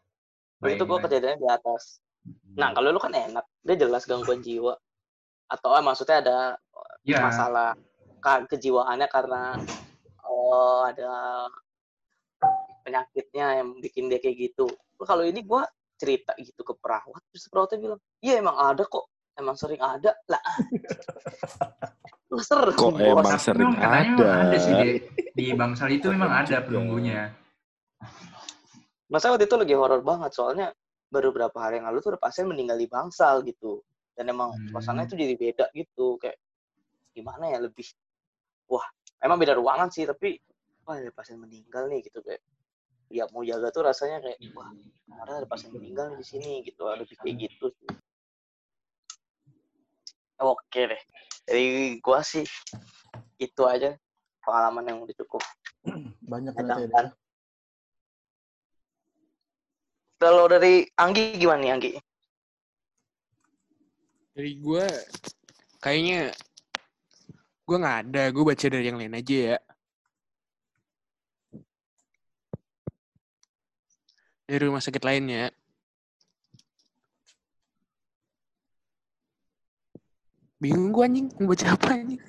itu 0.67 0.83
gue 0.83 0.99
kejadiannya 0.99 1.39
di 1.39 1.49
atas. 1.49 2.03
Nah 2.59 2.75
kalau 2.75 2.91
lu 2.91 2.99
kan 2.99 3.15
enak, 3.15 3.47
dia 3.63 3.77
jelas 3.79 4.03
gangguan 4.11 4.43
jiwa. 4.43 4.75
Atau 5.47 5.71
eh, 5.79 5.85
maksudnya 5.85 6.19
ada 6.19 6.39
ya 7.07 7.23
masalah 7.23 7.79
kejiwaannya 8.21 9.07
karena 9.07 9.55
oh 10.39 10.87
ada 10.87 11.11
penyakitnya 12.87 13.47
yang 13.61 13.69
bikin 13.83 14.07
dia 14.07 14.23
kayak 14.23 14.37
gitu. 14.51 14.71
Kalau 15.03 15.27
ini 15.27 15.43
gua 15.43 15.67
cerita 15.99 16.31
gitu 16.39 16.63
ke 16.63 16.75
perawat, 16.79 17.19
terus 17.35 17.51
perawatnya 17.51 17.79
bilang, 17.83 18.01
iya 18.23 18.39
emang 18.39 18.55
ada 18.55 18.87
kok, 18.87 19.11
emang 19.35 19.59
sering 19.59 19.83
ada 19.83 20.15
lah. 20.31 20.39
Lu 22.31 22.39
serem, 22.45 22.77
Kok 22.77 22.93
bos. 22.93 23.03
emang 23.03 23.25
Tapi 23.25 23.41
sering 23.41 23.71
memang 23.73 23.83
ada. 23.83 24.29
ada 24.47 24.57
sih 24.61 24.73
Dek. 24.73 24.95
di 25.33 25.47
bangsal 25.57 25.89
itu 25.91 26.13
memang 26.13 26.29
ada 26.45 26.61
penunggunya 26.61 27.33
Masa 29.09 29.33
waktu 29.33 29.49
itu 29.49 29.57
lagi 29.57 29.73
horor 29.73 30.05
banget, 30.05 30.37
soalnya 30.37 30.69
baru 31.09 31.33
beberapa 31.33 31.57
hari 31.65 31.81
yang 31.81 31.89
lalu 31.89 32.05
tuh 32.05 32.13
ada 32.13 32.21
pasien 32.21 32.45
meninggal 32.45 32.77
di 32.77 32.85
bangsal 32.85 33.41
gitu. 33.41 33.81
Dan 34.13 34.29
emang 34.29 34.53
Hmm. 34.53 34.69
suasananya 34.77 35.09
tuh 35.09 35.17
jadi 35.17 35.35
beda 35.41 35.67
gitu, 35.73 36.21
kayak 36.21 36.37
gimana 37.17 37.49
ya 37.49 37.59
lebih, 37.65 37.89
wah 38.69 38.85
emang 39.23 39.39
beda 39.39 39.55
ruangan 39.59 39.89
sih, 39.91 40.07
tapi 40.07 40.39
wah 40.87 40.97
ada 40.99 41.13
pasien 41.13 41.37
meninggal 41.37 41.87
nih 41.91 42.01
gitu 42.07 42.23
kayak, 42.25 42.41
ya 43.13 43.29
mau 43.35 43.45
jaga 43.45 43.69
tuh 43.71 43.85
rasanya 43.85 44.25
kayak, 44.25 44.39
wah 44.57 44.71
kemarin 45.05 45.35
ada 45.45 45.49
pasien 45.49 45.71
meninggal 45.75 46.15
di 46.17 46.25
sini 46.25 46.65
gitu, 46.65 46.89
lebih 46.89 47.17
kayak 47.21 47.37
gitu 47.49 47.73
sih. 47.73 47.91
Oke 50.39 50.81
deh, 50.87 51.03
dari 51.45 51.99
gua 51.99 52.23
sih 52.23 52.47
itu 53.43 53.63
aja 53.67 53.95
pengalaman 54.43 54.87
yang 54.87 54.99
udah 55.03 55.15
cukup 55.25 55.43
Banyak 56.29 56.53
ternyata 56.55 56.87
ya. 56.87 57.11
Kalau 60.19 60.51
dari 60.51 60.83
Anggi 60.99 61.39
gimana 61.39 61.63
nih 61.63 61.73
Anggi? 61.75 61.93
Dari 64.35 64.53
gue, 64.59 64.87
kayaknya 65.79 66.35
gue 67.69 67.77
nggak 67.77 67.99
ada. 68.09 68.23
Gue 68.33 68.45
baca 68.49 68.67
dari 68.73 68.85
yang 68.89 68.97
lain 68.97 69.13
aja 69.13 69.37
ya. 69.37 69.59
Dari 74.49 74.65
rumah 74.65 74.81
sakit 74.81 75.05
lainnya. 75.05 75.53
Bingung 80.59 80.91
gue 80.91 81.05
anjing, 81.05 81.29
mau 81.39 81.53
baca 81.53 81.67
apa 81.77 81.89
anjing. 81.93 82.23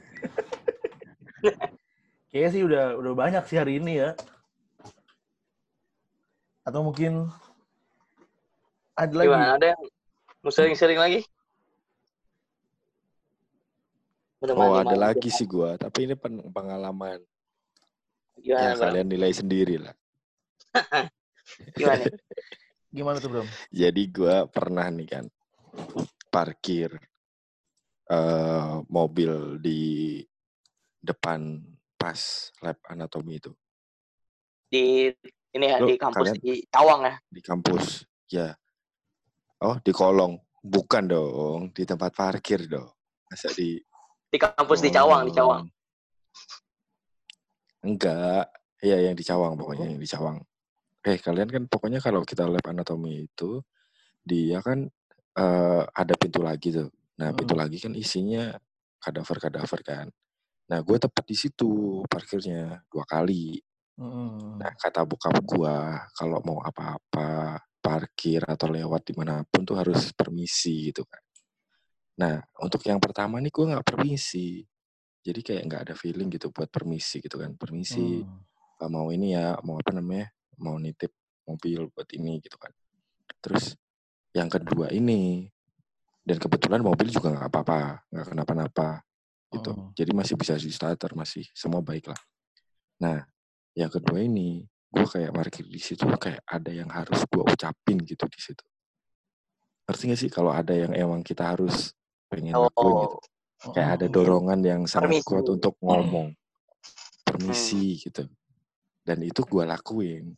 Kayaknya 2.29 2.49
sih 2.53 2.61
udah 2.61 2.85
udah 2.99 3.13
banyak 3.15 3.43
sih 3.47 3.57
hari 3.57 3.79
ini 3.79 4.03
ya. 4.03 4.13
Atau 6.67 6.83
mungkin 6.83 7.31
ada 8.93 9.13
lagi. 9.15 9.31
Gimana? 9.31 9.55
Ada 9.55 9.65
yang 9.73 9.81
mau 10.43 10.51
sering-sering 10.51 10.99
lagi? 10.99 11.23
Udah 14.39 14.55
Oh 14.55 14.71
ada 14.79 14.95
lagi 14.95 15.27
sih 15.27 15.43
gua, 15.43 15.75
tapi 15.75 16.07
ini 16.07 16.15
pen- 16.15 16.47
pengalaman. 16.55 17.19
Gimana, 18.39 18.71
Ya 18.71 18.75
Bro? 18.79 18.83
kalian 18.87 19.07
nilai 19.11 19.31
sendiri 19.35 19.75
lah. 19.83 19.91
Gimana? 21.79 22.03
Gimana 22.95 23.17
tuh, 23.19 23.29
Bro? 23.29 23.43
Jadi 23.67 24.01
gua 24.07 24.47
pernah 24.47 24.87
nih 24.87 25.07
kan 25.07 25.25
parkir 26.29 26.93
eh 28.09 28.73
mobil 28.89 29.57
di 29.61 30.17
depan 31.01 31.61
pas 31.93 32.49
lab 32.61 32.77
anatomi 32.89 33.37
itu 33.37 33.53
Di 34.69 35.09
ini 35.53 35.65
ya, 35.65 35.77
Lu, 35.81 35.89
di 35.89 35.97
kampus 35.97 36.33
kalian- 36.33 36.41
di 36.41 36.53
Cawang 36.69 37.01
ya? 37.05 37.15
di 37.29 37.41
kampus. 37.41 38.05
Ya. 38.29 38.53
Oh, 39.59 39.75
di 39.81 39.91
kolong. 39.91 40.37
Bukan 40.61 41.03
dong, 41.09 41.61
di 41.73 41.83
tempat 41.83 42.13
parkir 42.13 42.69
dong. 42.69 42.87
Masa 43.29 43.49
di 43.53 43.77
Di 44.29 44.37
kampus 44.37 44.79
di 44.85 44.93
Cawang, 44.93 45.25
di 45.25 45.33
Cawang. 45.33 45.65
kolong? 45.65 45.77
Enggak. 47.81 48.45
Iya, 48.79 49.11
yang 49.11 49.15
di 49.17 49.25
Cawang 49.25 49.57
pokoknya, 49.57 49.89
yang 49.89 49.99
di 49.99 50.07
Cawang. 50.07 50.37
Eh, 51.03 51.17
kalian 51.17 51.49
kan 51.49 51.63
pokoknya 51.65 51.99
kalau 51.99 52.21
kita 52.23 52.45
lab 52.45 52.63
anatomi 52.63 53.25
itu 53.25 53.59
dia 54.23 54.61
kan 54.61 54.85
eh, 55.39 55.83
ada 55.87 56.13
pintu 56.19 56.43
lagi 56.43 56.69
tuh. 56.75 56.91
Nah, 57.19 57.31
pintu 57.31 57.55
Mm. 57.55 57.61
lagi 57.63 57.77
kan 57.79 57.93
isinya 57.95 58.51
kadaver-kadaver 58.99 59.81
kan. 59.83 60.07
Nah, 60.69 60.79
gue 60.83 60.97
tepat 60.99 61.25
di 61.25 61.35
situ 61.35 62.03
parkirnya 62.05 62.83
dua 62.91 63.07
kali. 63.07 63.55
Mm. 63.95 64.59
Nah, 64.59 64.71
kata 64.75 65.07
bokap 65.07 65.39
gua, 65.47 66.07
kalau 66.11 66.43
mau 66.43 66.59
apa-apa, 66.59 67.59
parkir 67.79 68.43
atau 68.43 68.67
lewat 68.67 69.01
di 69.07 69.13
mana 69.15 69.43
pun 69.47 69.63
tuh 69.63 69.79
harus 69.79 70.11
permisi 70.11 70.91
gitu 70.91 71.07
kan. 71.07 71.23
Nah, 72.19 72.43
untuk 72.59 72.83
yang 72.83 72.99
pertama 72.99 73.39
nih 73.39 73.51
gua 73.51 73.65
nggak 73.75 73.87
permisi. 73.95 74.67
Jadi 75.23 75.39
kayak 75.39 75.63
nggak 75.67 75.81
ada 75.87 75.95
feeling 75.95 76.27
gitu 76.27 76.51
buat 76.51 76.67
permisi 76.67 77.23
gitu 77.23 77.39
kan. 77.39 77.55
Permisi, 77.55 78.23
Mm. 78.23 78.83
"Ah, 78.83 78.89
mau 78.91 79.07
ini 79.11 79.35
ya, 79.35 79.55
mau 79.63 79.79
apa 79.79 79.91
namanya, 79.95 80.27
mau 80.59 80.75
nitip 80.75 81.11
mobil 81.47 81.87
buat 81.91 82.07
ini 82.11 82.43
gitu 82.43 82.59
kan. 82.59 82.71
Terus 83.39 83.75
yang 84.35 84.51
kedua 84.51 84.91
ini, 84.91 85.47
dan 86.23 86.37
kebetulan 86.37 86.83
mobil 86.83 87.07
juga 87.09 87.33
nggak 87.33 87.47
apa-apa, 87.49 88.05
nggak 88.11 88.25
kenapa-napa 88.35 88.89
gitu. 89.49 89.71
Mm. 89.73 89.89
Jadi 89.95 90.11
masih 90.13 90.35
bisa 90.35 90.53
di 90.59 90.69
starter, 90.69 91.11
masih 91.15 91.47
semua 91.55 91.81
baik 91.81 92.11
lah. 92.11 92.21
Nah, 92.99 93.23
yang 93.73 93.89
kedua 93.89 94.19
ini, 94.21 94.67
gue 94.91 95.05
kayak 95.07 95.31
parkir 95.31 95.65
di 95.65 95.79
situ 95.79 96.03
kayak 96.03 96.43
ada 96.43 96.71
yang 96.73 96.89
harus 96.91 97.23
gue 97.25 97.43
ucapin 97.43 97.97
gitu 98.03 98.25
di 98.27 98.39
situ. 98.39 98.65
Ngerti 99.87 100.03
gak 100.13 100.19
sih 100.21 100.29
kalau 100.29 100.53
ada 100.53 100.75
yang 100.75 100.93
emang 100.93 101.25
kita 101.25 101.49
harus 101.49 101.97
pengen 102.29 102.53
lakuin 102.53 102.95
gitu. 103.09 103.17
Oh, 103.59 103.73
Kayak 103.75 103.89
ada 103.99 104.05
Mm. 104.07 104.13
dorongan 104.15 104.59
yang 104.63 104.81
sangat 104.87 105.19
Permisi. 105.19 105.27
kuat 105.27 105.45
untuk 105.51 105.73
ngomong. 105.83 106.27
Permisi 107.27 107.99
gitu. 107.99 108.23
Dan 109.03 109.19
itu 109.25 109.41
gue 109.43 109.63
lakuin. 109.67 110.31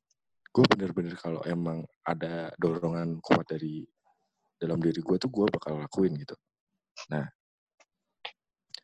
Gue 0.49 0.65
bener-bener 0.67 1.15
kalau 1.15 1.43
emang 1.45 1.85
ada 2.01 2.49
dorongan 2.57 3.21
kuat 3.21 3.45
dari 3.45 3.85
dalam 4.57 4.81
diri 4.81 4.99
gue 5.05 5.17
tuh 5.21 5.29
gue 5.29 5.45
bakal 5.53 5.77
lakuin 5.79 6.17
gitu. 6.17 6.33
Nah, 7.13 7.29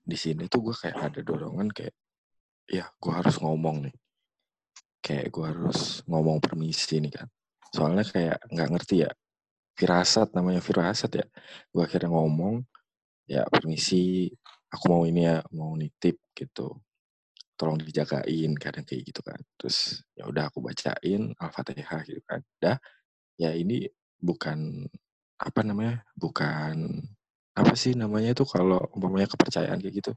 di 0.07 0.15
sini 0.15 0.45
tuh 0.47 0.69
gue 0.69 0.75
kayak 0.77 0.97
ada 1.11 1.19
dorongan 1.25 1.67
kayak, 1.73 1.95
ya 2.69 2.87
gue 2.93 3.13
harus 3.13 3.35
ngomong 3.41 3.89
nih. 3.89 3.95
Kayak 5.01 5.27
gue 5.33 5.45
harus 5.49 6.03
ngomong 6.05 6.39
permisi 6.39 6.99
nih 7.01 7.11
kan. 7.11 7.27
Soalnya 7.73 8.05
kayak 8.07 8.37
nggak 8.47 8.69
ngerti 8.71 8.95
ya, 9.03 9.11
firasat 9.75 10.31
namanya 10.31 10.63
firasat 10.63 11.11
ya. 11.19 11.25
Gue 11.73 11.83
akhirnya 11.83 12.09
ngomong, 12.15 12.63
ya 13.27 13.43
permisi, 13.51 14.31
aku 14.71 14.85
mau 14.87 15.03
ini 15.03 15.27
ya, 15.27 15.43
mau 15.53 15.75
nitip 15.75 16.31
gitu. 16.31 16.79
Tolong 17.59 17.77
dijagain 17.83 18.55
kadang 18.55 18.87
kayak 18.87 19.03
gitu 19.11 19.21
kan. 19.21 19.37
Terus 19.59 20.01
ya 20.15 20.25
udah 20.25 20.47
aku 20.47 20.63
bacain 20.63 21.35
Al-Fatihah 21.35 22.01
gitu 22.07 22.21
kan. 22.23 22.39
Dah, 22.57 22.77
ya 23.35 23.51
ini 23.51 23.85
bukan 24.17 24.87
apa 25.37 25.59
namanya? 25.61 26.01
Bukan 26.15 27.03
apa 27.57 27.73
sih 27.73 27.97
namanya 27.97 28.37
itu 28.37 28.45
kalau 28.45 28.79
umpamanya 28.93 29.27
kepercayaan 29.27 29.81
kayak 29.81 29.95
gitu. 30.05 30.13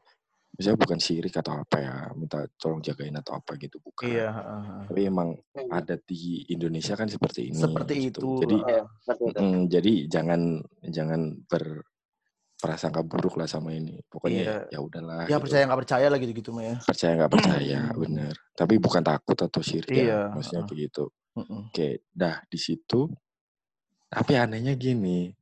Misalnya 0.60 0.78
bukan 0.82 0.98
syirik 1.00 1.34
atau 1.40 1.62
apa 1.62 1.76
ya, 1.80 1.94
minta 2.12 2.44
tolong 2.60 2.84
jagain 2.84 3.16
atau 3.16 3.38
apa 3.38 3.56
gitu, 3.56 3.80
bukan. 3.80 4.12
Iya, 4.12 4.28
heeh. 4.28 4.62
Tapi 4.90 5.00
emang 5.06 5.28
adat 5.72 6.04
di 6.04 6.44
Indonesia 6.52 6.98
kan 6.98 7.08
seperti 7.08 7.48
ini. 7.48 7.56
Seperti 7.56 7.94
gitu. 8.10 8.20
itu. 8.20 8.30
Jadi 8.44 8.56
itu. 8.60 9.24
mm, 9.40 9.62
jadi 9.72 9.92
jangan 10.10 10.40
jangan 10.84 11.20
berprasangka 12.60 13.00
buruk 13.00 13.40
lah 13.40 13.48
sama 13.48 13.72
ini. 13.72 14.04
Pokoknya 14.04 14.44
Iya. 14.44 14.56
ya 14.68 14.78
udahlah. 14.84 15.24
Ya 15.24 15.40
gitu. 15.40 15.48
percaya 15.48 15.62
nggak 15.64 15.80
percaya 15.80 16.06
lah 16.12 16.18
gitu-gitu 16.20 16.50
mah 16.52 16.64
ya. 16.68 16.76
percaya 16.84 17.12
nggak 17.16 17.32
percaya, 17.32 17.80
bener. 18.04 18.34
Tapi 18.52 18.74
bukan 18.76 19.00
takut 19.00 19.38
atau 19.40 19.60
syirik 19.64 19.88
Iya, 19.88 20.04
ya, 20.04 20.20
maksudnya 20.36 20.68
heeh. 20.68 20.68
kayak 20.68 20.80
gitu. 20.92 21.04
Mm-mm. 21.40 21.62
Oke, 21.72 21.88
dah 22.12 22.36
di 22.44 22.58
situ. 22.60 23.00
Tapi 24.12 24.32
anehnya 24.36 24.76
gini, 24.76 25.32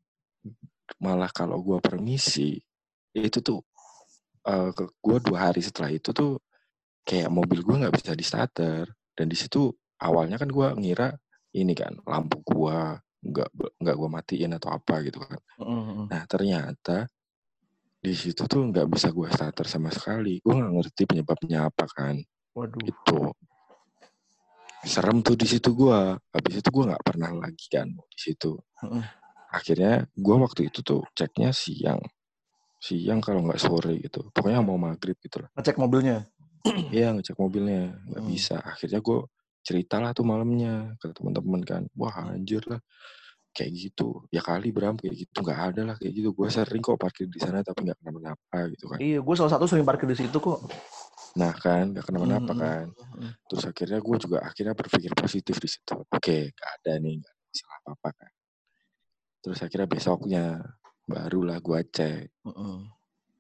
malah 1.02 1.32
kalau 1.34 1.58
gua 1.58 1.82
permisi 1.82 2.54
itu 3.18 3.38
tuh 3.42 3.60
eh 4.46 4.70
ke 4.70 4.84
gua 5.02 5.18
dua 5.18 5.38
hari 5.50 5.58
setelah 5.60 5.90
itu 5.90 6.14
tuh 6.14 6.38
kayak 7.02 7.26
mobil 7.34 7.66
gua 7.66 7.82
nggak 7.82 7.94
bisa 7.98 8.12
di 8.14 8.22
starter 8.22 8.86
dan 9.16 9.26
di 9.26 9.34
situ 9.34 9.72
awalnya 9.98 10.38
kan 10.38 10.46
gua 10.48 10.72
ngira 10.78 11.10
ini 11.56 11.72
kan 11.74 11.96
lampu 12.06 12.38
gua 12.46 12.94
nggak 13.28 13.48
nggak 13.78 13.96
gua 13.96 14.08
matiin 14.10 14.56
atau 14.56 14.72
apa 14.72 14.94
gitu 15.04 15.20
kan. 15.20 15.38
Heeh. 15.60 16.06
nah 16.08 16.22
ternyata 16.24 17.06
di 17.98 18.14
situ 18.14 18.46
tuh 18.46 18.62
nggak 18.70 18.86
bisa 18.88 19.08
gua 19.10 19.28
starter 19.28 19.66
sama 19.66 19.90
sekali. 19.92 20.38
Gua 20.40 20.54
nggak 20.58 20.72
ngerti 20.74 21.02
penyebabnya 21.04 21.68
apa 21.68 21.84
kan. 21.88 22.16
Waduh. 22.56 22.82
itu 22.82 23.18
serem 24.82 25.20
tuh 25.20 25.34
di 25.36 25.46
situ 25.46 25.74
gua. 25.74 26.16
Habis 26.30 26.62
itu 26.62 26.68
gua 26.70 26.94
nggak 26.94 27.04
pernah 27.04 27.30
lagi 27.34 27.66
kan 27.68 27.88
di 27.88 28.18
situ. 28.18 28.56
Heeh. 28.82 29.04
akhirnya 29.48 30.04
gua 30.12 30.44
waktu 30.44 30.68
itu 30.68 30.84
tuh 30.84 31.02
ceknya 31.16 31.50
siang. 31.56 32.00
Siang 32.78 33.18
kalau 33.24 33.42
nggak 33.42 33.58
sore 33.58 33.96
gitu. 33.98 34.28
Pokoknya 34.30 34.60
mau 34.62 34.76
maghrib 34.78 35.16
gitu 35.18 35.42
lah. 35.42 35.50
Ngecek 35.56 35.76
mobilnya. 35.80 36.28
iya 36.94 37.10
ngecek 37.16 37.34
mobilnya. 37.34 37.96
Nggak 38.06 38.22
Hmm. 38.22 38.30
bisa. 38.30 38.56
Akhirnya 38.62 39.00
gue 39.02 39.18
ceritalah 39.68 40.16
tuh 40.16 40.24
malamnya 40.24 40.96
ke 40.96 41.12
teman-teman 41.12 41.60
kan. 41.60 41.82
Wah 41.92 42.32
anjir 42.32 42.64
lah. 42.64 42.80
Kayak 43.52 43.70
gitu. 43.76 44.24
Ya 44.32 44.40
kali 44.40 44.72
Bram 44.72 44.96
kayak 44.96 45.28
gitu. 45.28 45.44
Nggak 45.44 45.60
ada 45.74 45.82
lah 45.92 45.96
kayak 46.00 46.12
gitu. 46.16 46.28
Gue 46.32 46.48
sering 46.48 46.80
kok 46.80 46.96
parkir 46.96 47.28
di 47.28 47.36
sana 47.36 47.60
tapi 47.60 47.84
nggak 47.84 48.00
kenapa-napa 48.00 48.58
gitu 48.72 48.84
kan. 48.88 48.96
Iya, 48.96 49.18
gue 49.20 49.34
salah 49.36 49.52
satu 49.52 49.68
sering 49.68 49.84
parkir 49.84 50.08
di 50.08 50.16
situ 50.16 50.38
kok. 50.40 50.64
nah 51.36 51.52
kan 51.52 51.92
nggak 51.92 52.08
kenapa-napa 52.08 52.50
Hmm. 52.50 52.58
kan. 52.58 52.84
Terus 53.46 53.64
akhirnya 53.68 54.00
gue 54.00 54.16
juga 54.16 54.38
akhirnya 54.42 54.72
berpikir 54.72 55.12
positif 55.12 55.60
di 55.60 55.68
situ. 55.68 55.94
Oke 56.08 56.50
nggak 56.50 56.70
ada 56.80 56.92
nih 56.98 57.14
nggak 57.20 57.34
ada 57.36 57.52
salah 57.52 57.76
apa-apa 57.84 58.08
kan. 58.16 58.30
Terus 59.44 59.58
akhirnya 59.62 59.86
besoknya 59.86 60.44
barulah 61.04 61.58
gue 61.60 61.80
cek. 61.84 62.26
Heeh. 62.48 62.76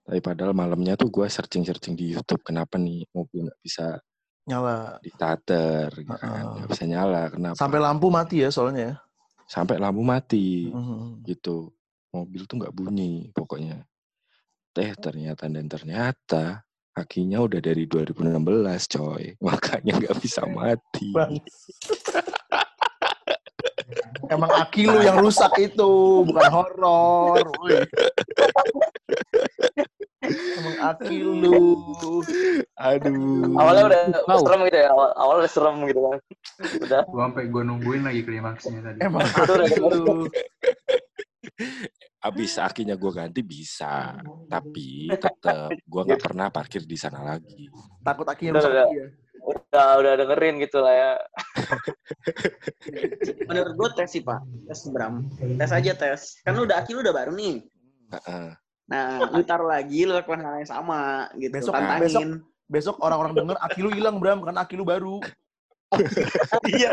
tapi 0.08 0.24
padahal 0.24 0.56
malamnya 0.56 0.96
tuh 0.96 1.12
gue 1.12 1.28
searching-searching 1.28 1.92
di 1.92 2.16
YouTube 2.16 2.40
kenapa 2.40 2.80
nih 2.80 3.04
mobil 3.12 3.44
nggak 3.44 3.60
bisa 3.60 4.00
Nyala. 4.48 4.96
di 4.98 5.10
starter 5.12 5.92
gitu 5.92 6.08
kan 6.16 6.32
Heeh. 6.32 6.54
nggak 6.58 6.68
bisa 6.72 6.84
nyala 6.88 7.22
kenapa 7.28 7.56
Sampai 7.60 7.78
lampu 7.78 8.08
mati 8.08 8.40
ya 8.40 8.48
soalnya 8.48 8.82
ya. 8.82 8.94
sampai 9.44 9.76
lampu 9.76 10.00
mati 10.00 10.72
Heeh. 10.72 11.04
gitu 11.28 11.68
mobil 12.08 12.48
tuh 12.48 12.56
nggak 12.56 12.72
bunyi 12.72 13.28
pokoknya 13.36 13.84
teh 14.72 14.90
ternyata 14.96 15.44
dan 15.52 15.68
ternyata 15.68 16.64
akinya 16.96 17.44
udah 17.44 17.60
dari 17.60 17.84
2016 17.84 18.24
coy 18.88 19.24
makanya 19.46 19.92
nggak 20.00 20.16
bisa 20.18 20.48
mati. 20.48 21.12
Emang 24.28 24.52
aki 24.52 24.84
lu 24.84 25.00
yang 25.00 25.16
rusak 25.24 25.56
itu, 25.56 25.88
bukan 26.28 26.52
horor. 26.52 27.40
Emang 30.30 30.76
aki 30.84 31.16
lu. 31.20 31.52
aduh 32.74 33.42
Awalnya 33.54 33.84
udah, 33.88 34.00
udah 34.08 34.22
Wow. 34.28 34.40
serem 34.42 34.60
gitu 34.66 34.78
ya. 34.78 34.88
Awal, 34.90 35.08
awal 35.16 35.34
udah 35.38 35.50
serem 35.50 35.76
gitu 35.84 36.00
kan. 36.00 36.18
Udah. 36.80 37.02
Gua 37.06 37.22
sampai 37.26 37.44
gua 37.48 37.62
nungguin 37.64 38.02
lagi 38.02 38.20
klimaksnya 38.22 38.80
tadi. 38.80 38.98
Emang 39.00 39.24
Aduh, 39.24 39.54
udah 39.54 39.66
aki 39.66 39.80
lu. 39.80 40.14
abis 42.18 42.58
akinya 42.58 42.94
gue 42.94 43.12
ganti 43.14 43.42
bisa 43.42 44.18
tapi 44.46 45.06
tetap 45.08 45.70
gue 45.70 46.02
nggak 46.02 46.18
pernah 46.18 46.50
parkir 46.50 46.82
di 46.82 46.98
sana 46.98 47.22
lagi 47.22 47.70
Takut 48.02 48.26
akinya 48.26 48.58
Udah, 48.58 48.62
rusak 48.62 48.72
udah. 48.74 48.84
lagi 48.84 48.96
ya. 48.98 49.06
Udah, 49.38 49.88
udah 49.96 50.12
dengerin 50.18 50.54
gitu 50.58 50.78
lah 50.82 50.94
ya. 50.94 51.12
Menurut 53.46 53.72
gue 53.74 53.88
tes 53.94 54.08
sih 54.10 54.20
pak, 54.20 54.38
tes 54.66 54.80
Bram, 54.90 55.24
tes 55.38 55.70
aja 55.70 55.92
tes. 55.94 56.20
Kan 56.42 56.52
lu 56.52 56.66
udah 56.66 56.82
aki 56.82 56.90
lu 56.92 57.00
udah 57.00 57.14
baru 57.14 57.32
nih. 57.32 57.64
Heeh. 58.10 58.48
Nah, 58.88 59.04
lu 59.36 59.42
taruh 59.44 59.68
lagi, 59.68 60.08
lu 60.08 60.16
lakukan 60.16 60.40
hal 60.40 60.54
yang 60.58 60.68
sama 60.68 61.28
gitu. 61.36 61.52
Besok- 61.52 61.76
Tantangin. 61.76 62.02
besok. 62.04 62.22
Besok 62.68 62.96
orang-orang 63.00 63.32
denger 63.32 63.56
aki 63.60 63.80
lu 63.80 63.88
hilang, 63.88 64.20
Bram, 64.20 64.44
karena 64.44 64.60
aki 64.60 64.74
lu 64.76 64.84
baru. 64.84 65.16
Iya. 66.68 66.92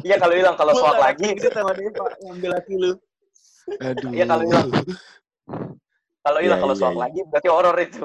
Iya 0.00 0.16
kalau 0.16 0.32
bilang 0.32 0.56
kalau 0.56 0.72
soal 0.72 0.96
lagi, 0.96 1.36
Itu 1.36 1.52
sama 1.52 1.76
dia 1.76 1.92
pak, 1.92 2.16
ngambil 2.22 2.52
aki 2.56 2.74
lu. 2.80 2.92
aduh 3.76 4.08
Iya, 4.08 4.24
kalau 4.24 4.44
bilang. 4.48 4.68
kalau 6.24 6.38
hilang 6.40 6.56
Iya, 6.56 6.64
kalau 6.64 6.74
iya, 6.74 6.80
soal 6.80 6.94
iya. 6.96 7.02
lagi 7.04 7.20
berarti 7.28 7.48
horor 7.52 7.76
itu. 7.76 8.04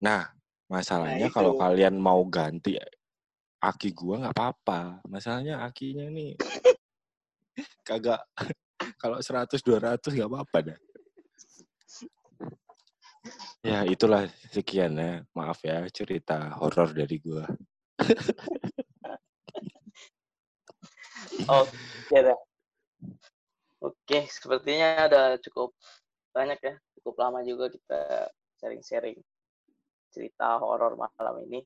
Nah, 0.00 0.22
masalahnya 0.64 1.28
Nah, 1.28 1.34
kalau 1.34 1.52
kalian 1.60 2.00
mau 2.00 2.24
ganti 2.24 2.80
aki 3.60 3.92
gua 3.92 4.24
nggak 4.24 4.32
apa-apa. 4.32 5.04
Masalahnya 5.04 5.60
akinya 5.60 6.08
nih 6.08 6.32
kagak 7.88 8.24
kalau 8.96 9.20
100 9.20 9.52
200 9.60 10.00
nggak 10.00 10.30
apa-apa 10.32 10.58
dah. 10.72 10.78
Ya, 13.62 13.82
itulah 13.84 14.30
sekian 14.54 14.94
ya. 14.98 15.24
Maaf 15.34 15.62
ya 15.66 15.84
cerita 15.90 16.54
horor 16.56 16.94
dari 16.94 17.18
gua. 17.18 17.46
Oke 21.48 22.16
dah. 22.18 22.38
Oke, 23.78 24.26
sepertinya 24.26 25.06
ada 25.06 25.38
cukup 25.38 25.70
banyak 26.34 26.58
ya, 26.58 26.74
cukup 26.98 27.14
lama 27.18 27.40
juga 27.46 27.70
kita 27.70 28.26
sharing-sharing 28.58 29.18
cerita 30.10 30.58
horor 30.58 30.98
malam 30.98 31.46
ini. 31.46 31.62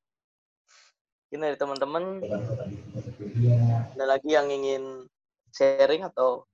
Mungkin 1.28 1.40
dari 1.40 1.56
teman-teman 1.56 2.04
ada 3.96 4.04
lagi 4.04 4.28
yang 4.36 4.52
ingin 4.52 5.08
sharing 5.56 6.04
atau 6.04 6.44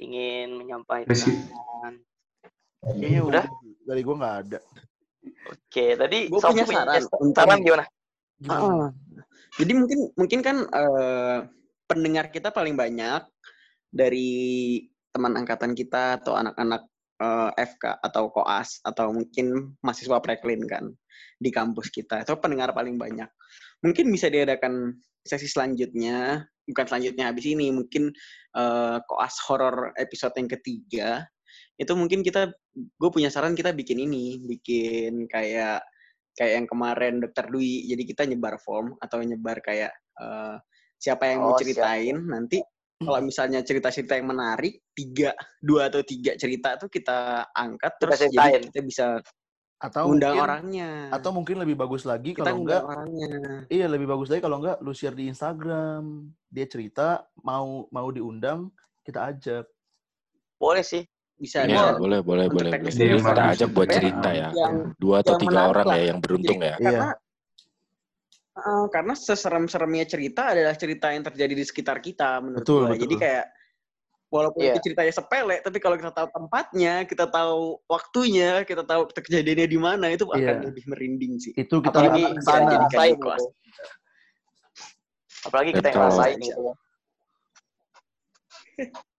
ingin 0.00 0.56
menyampaikan? 0.56 2.00
Kayaknya 2.80 3.20
Udah? 3.28 3.44
Dari 3.82 4.00
gua 4.06 4.16
nggak 4.18 4.36
ada. 4.46 4.60
Oke, 5.50 5.94
tadi 5.98 6.18
Gua 6.30 6.40
Sob 6.42 6.54
punya 6.54 6.66
saran. 6.66 7.02
Saran 7.34 7.58
gimana? 7.62 7.84
Gimana? 8.38 8.62
Ah. 8.62 8.90
Jadi 9.60 9.72
mungkin 9.76 9.98
mungkin 10.16 10.40
kan 10.40 10.56
eh, 10.64 11.38
pendengar 11.84 12.32
kita 12.32 12.48
paling 12.48 12.72
banyak 12.72 13.20
dari 13.92 14.80
teman 15.12 15.36
angkatan 15.36 15.76
kita 15.76 16.22
atau 16.22 16.32
anak-anak 16.34 16.88
eh, 17.20 17.50
FK 17.60 18.00
atau 18.00 18.32
koas 18.32 18.80
atau 18.80 19.12
mungkin 19.12 19.76
mahasiswa 19.84 20.18
preklin 20.24 20.64
kan 20.64 20.88
di 21.36 21.52
kampus 21.52 21.92
kita. 21.92 22.24
Itu 22.24 22.40
pendengar 22.40 22.72
paling 22.72 22.96
banyak. 22.96 23.28
Mungkin 23.84 24.08
bisa 24.08 24.32
diadakan 24.32 24.96
sesi 25.22 25.46
selanjutnya, 25.46 26.42
bukan 26.66 26.86
selanjutnya 26.88 27.28
habis 27.28 27.44
ini, 27.46 27.68
mungkin 27.68 28.08
eh, 28.56 28.98
koas 29.04 29.36
horor 29.46 29.92
episode 30.00 30.32
yang 30.40 30.48
ketiga. 30.48 31.26
Itu 31.80 31.96
mungkin 31.96 32.20
kita, 32.20 32.52
gue 32.74 33.10
punya 33.12 33.32
saran 33.32 33.56
kita 33.56 33.72
bikin 33.72 33.98
ini, 34.02 34.40
bikin 34.44 35.26
kayak 35.26 35.82
kayak 36.32 36.52
yang 36.62 36.66
kemarin 36.68 37.20
Dokter 37.20 37.48
Dwi. 37.48 37.88
Jadi 37.92 38.02
kita 38.08 38.22
nyebar 38.24 38.56
form 38.60 38.96
atau 39.00 39.20
nyebar 39.20 39.60
kayak 39.60 39.92
eh, 40.20 40.56
siapa 41.02 41.28
yang 41.28 41.42
mau 41.44 41.52
Oh, 41.52 41.58
siap, 41.58 41.66
ceritain 41.66 42.16
nanti 42.30 42.62
kalau 43.02 43.18
misalnya 43.18 43.60
cerita-cerita 43.66 44.14
yang 44.14 44.30
menarik 44.30 44.78
tiga 44.94 45.34
dua 45.58 45.90
atau 45.90 46.06
tiga 46.06 46.38
cerita 46.38 46.78
tuh 46.78 46.86
kita 46.86 47.50
angkat 47.50 47.98
Kita 47.98 48.02
terus 48.06 48.18
jadi 48.30 48.30
ceritain. 48.30 48.62
kita 48.70 48.80
bisa 48.86 49.06
Atau 49.82 50.14
undang 50.14 50.38
mungkin, 50.38 50.46
orangnya 50.46 50.90
Atau 51.10 51.34
mungkin 51.34 51.58
lebih 51.58 51.74
bagus 51.74 52.06
lagi 52.06 52.30
kita 52.30 52.46
kalau 52.46 52.62
enggak 52.62 52.86
undang 52.86 52.94
orangnya 52.94 53.30
Iya 53.66 53.86
lebih 53.90 54.06
bagus 54.06 54.30
lagi 54.30 54.42
kalau 54.46 54.62
enggak 54.62 54.78
lu 54.78 54.94
share 54.94 55.18
di 55.18 55.26
Instagram. 55.26 56.30
Dia 56.46 56.66
cerita 56.70 57.26
mau 57.42 57.90
mau 57.90 58.08
diundang 58.14 58.70
kita 59.02 59.34
ajak. 59.34 59.66
Boleh 60.62 60.86
sih. 60.86 61.02
Bisa 61.42 61.66
Iya, 61.66 61.66
bisa. 61.66 61.98
boleh, 61.98 62.20
boleh, 62.22 62.46
boleh. 62.46 62.70
boleh. 62.70 62.90
Jadi 62.94 63.18
kita 63.18 63.42
ajak 63.50 63.68
buat 63.74 63.88
Tapi 63.90 63.96
cerita 63.98 64.28
ya. 64.30 64.48
yang 64.54 64.74
Dua 64.94 65.16
atau 65.18 65.34
yang 65.34 65.42
tiga 65.42 65.60
orang 65.66 65.86
lah. 65.90 65.96
ya 65.98 66.04
yang 66.14 66.18
beruntung 66.22 66.58
ya. 66.62 66.74
Iya. 66.78 66.78
karena 66.78 67.08
eh, 68.52 68.84
karena 68.88 69.14
seserem-seremnya 69.18 70.04
cerita 70.06 70.42
adalah 70.54 70.74
cerita 70.76 71.10
yang 71.10 71.24
terjadi 71.24 71.54
di 71.56 71.64
sekitar 71.64 71.98
kita 71.98 72.38
menurut 72.38 72.62
Betul, 72.62 72.78
gua. 72.78 72.88
betul. 72.94 73.02
jadi 73.02 73.14
kayak 73.18 73.44
walaupun 74.32 74.60
Iya. 74.62 74.72
itu 74.72 74.80
ceritanya 74.86 75.12
sepele 75.12 75.56
tapi 75.60 75.76
kalau 75.76 75.96
kita 76.00 76.08
tahu 76.08 76.28
tempatnya 76.30 76.94
kita 77.04 77.26
tahu 77.28 77.80
waktunya 77.84 78.64
kita 78.64 78.80
tahu 78.80 79.04
kejadiannya 79.10 79.66
di 79.66 79.76
mana 79.76 80.06
itu 80.08 80.24
akan 80.24 80.40
Iya. 80.40 80.68
lebih 80.68 80.84
merinding 80.88 81.36
sih 81.36 81.52
Itu 81.52 81.80
kita 81.80 81.96
Apalagi 82.00 82.22
kelas. 83.20 83.42
gitu. 83.42 83.52
Apalagi 85.42 85.70
kita 85.74 85.88
yang 85.90 86.38
gitu. 86.38 86.62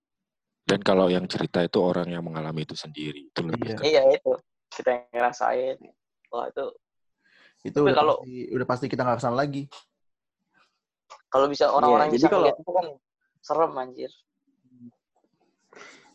Dan 0.74 0.82
kalau 0.82 1.05
yang 1.05 1.30
cerita 1.30 1.61
itu 1.61 1.78
orang 1.78 2.09
yang 2.09 2.26
mengalami 2.26 2.65
itu 2.65 2.74
sendiri. 2.74 3.30
Itu 3.30 3.45
lebih 3.45 3.78
Iya. 3.78 4.01
Iya 4.01 4.01
itu. 4.17 4.34
Kita 4.74 4.89
yang 4.89 5.05
ngerasain. 5.13 5.78
Wah 6.34 6.49
itu 6.49 6.65
Itu 7.63 7.80
Tapi 7.80 7.93
udah 7.93 7.95
kalau- 7.95 8.17
pasti 8.19 8.36
udah 8.51 8.67
pasti 8.67 8.86
kita 8.89 9.01
nggak 9.05 9.17
ke 9.17 9.24
sana 9.24 9.38
lagi. 9.38 9.63
kalau 11.30 11.49
bisa 11.49 11.65
orang-orang 11.69 12.09
jadi 12.13 12.17
bisa 12.19 12.30
kalau- 12.30 12.49
itu 12.53 12.71
kan 12.74 12.88
serem 13.41 13.74
anjir. 13.78 14.11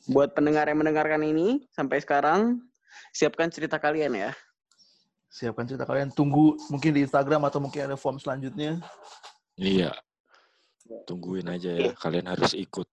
buat 0.08 0.30
pendengar 0.32 0.64
yang 0.70 0.78
mendengarkan 0.80 1.20
ini 1.20 1.68
sampai 1.74 2.00
sekarang 2.00 2.64
siapkan 3.12 3.52
cerita 3.52 3.76
kalian 3.76 4.14
ya 4.16 4.30
Siapkan 5.28 5.68
cerita 5.68 5.84
kalian. 5.84 6.08
Tunggu 6.10 6.56
mungkin 6.72 6.96
di 6.96 7.04
Instagram 7.04 7.44
atau 7.44 7.60
mungkin 7.60 7.84
ada 7.84 7.96
form 8.00 8.16
selanjutnya. 8.16 8.80
Iya. 9.60 9.92
Tungguin 11.04 11.44
aja 11.52 11.68
ya. 11.68 11.92
Kalian 12.00 12.32
harus 12.32 12.56
ikut. 12.56 12.88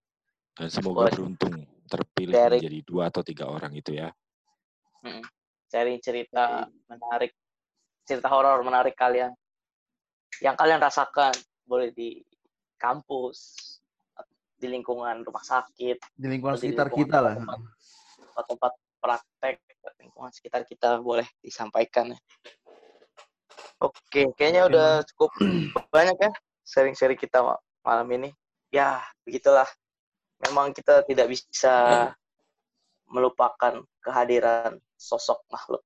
Dan 0.55 0.67
semoga 0.71 1.07
Boleh. 1.07 1.13
beruntung. 1.13 1.55
terpilih 1.85 2.33
Sharing. 2.33 2.65
menjadi 2.65 2.79
dua 2.81 3.13
atau 3.13 3.21
tiga 3.21 3.45
orang 3.45 3.69
itu 3.77 3.93
ya. 3.93 4.09
Mm. 5.05 5.21
Sharing 5.69 6.01
cerita 6.01 6.65
menarik, 6.89 7.29
cerita 8.09 8.25
horor 8.25 8.57
menarik 8.65 8.97
kalian. 8.97 9.37
Yang 10.41 10.55
kalian 10.57 10.81
rasakan 10.81 11.29
boleh 11.69 11.93
di 11.93 12.25
kampus, 12.81 13.53
di 14.57 14.65
lingkungan 14.65 15.21
rumah 15.21 15.45
sakit, 15.45 16.01
Di 16.17 16.25
lingkungan 16.25 16.57
atau 16.57 16.65
di 16.65 16.73
sekitar 16.73 16.89
lingkungan 16.89 17.05
kita 17.05 17.17
lah. 17.21 17.35
tempat-tempat 17.37 18.45
tempat 18.49 18.71
praktek, 18.97 19.55
lingkungan 20.01 20.31
sekitar 20.33 20.61
kita 20.65 20.97
boleh 21.05 21.29
disampaikan. 21.45 22.17
ya. 22.17 22.19
Oke, 23.77 24.25
kayaknya 24.33 24.65
udah 24.65 25.05
cukup 25.13 25.29
banyak 25.93 26.17
ya 26.17 26.31
sharing-sharing 26.65 27.21
kita 27.21 27.45
ma- 27.45 27.61
malam 27.85 28.09
ini. 28.09 28.33
Ya, 28.73 29.05
begitulah. 29.21 29.69
Memang 30.43 30.75
kita 30.75 31.07
tidak 31.07 31.31
bisa 31.31 32.11
melupakan 33.07 33.85
kehadiran 34.03 34.81
sosok 34.99 35.39
makhluk 35.47 35.83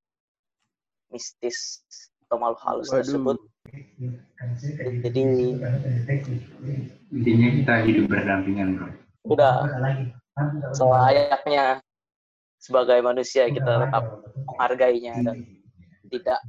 mistis 1.13 1.83
atau 2.25 2.37
makhluk 2.37 2.61
halus 2.63 2.89
Waduh. 2.89 2.97
tersebut. 3.01 3.37
Jadi 5.03 5.21
Intinya 7.09 7.49
kita 7.57 7.73
hidup 7.85 8.05
berdampingan, 8.09 8.67
bro. 8.77 8.89
udah 9.29 9.65
selayaknya 10.71 11.81
sebagai 12.61 13.01
manusia 13.01 13.49
kita 13.49 13.87
tetap 13.87 14.03
menghargainya 14.45 15.13
dan 15.25 15.37
tidak 16.09 16.39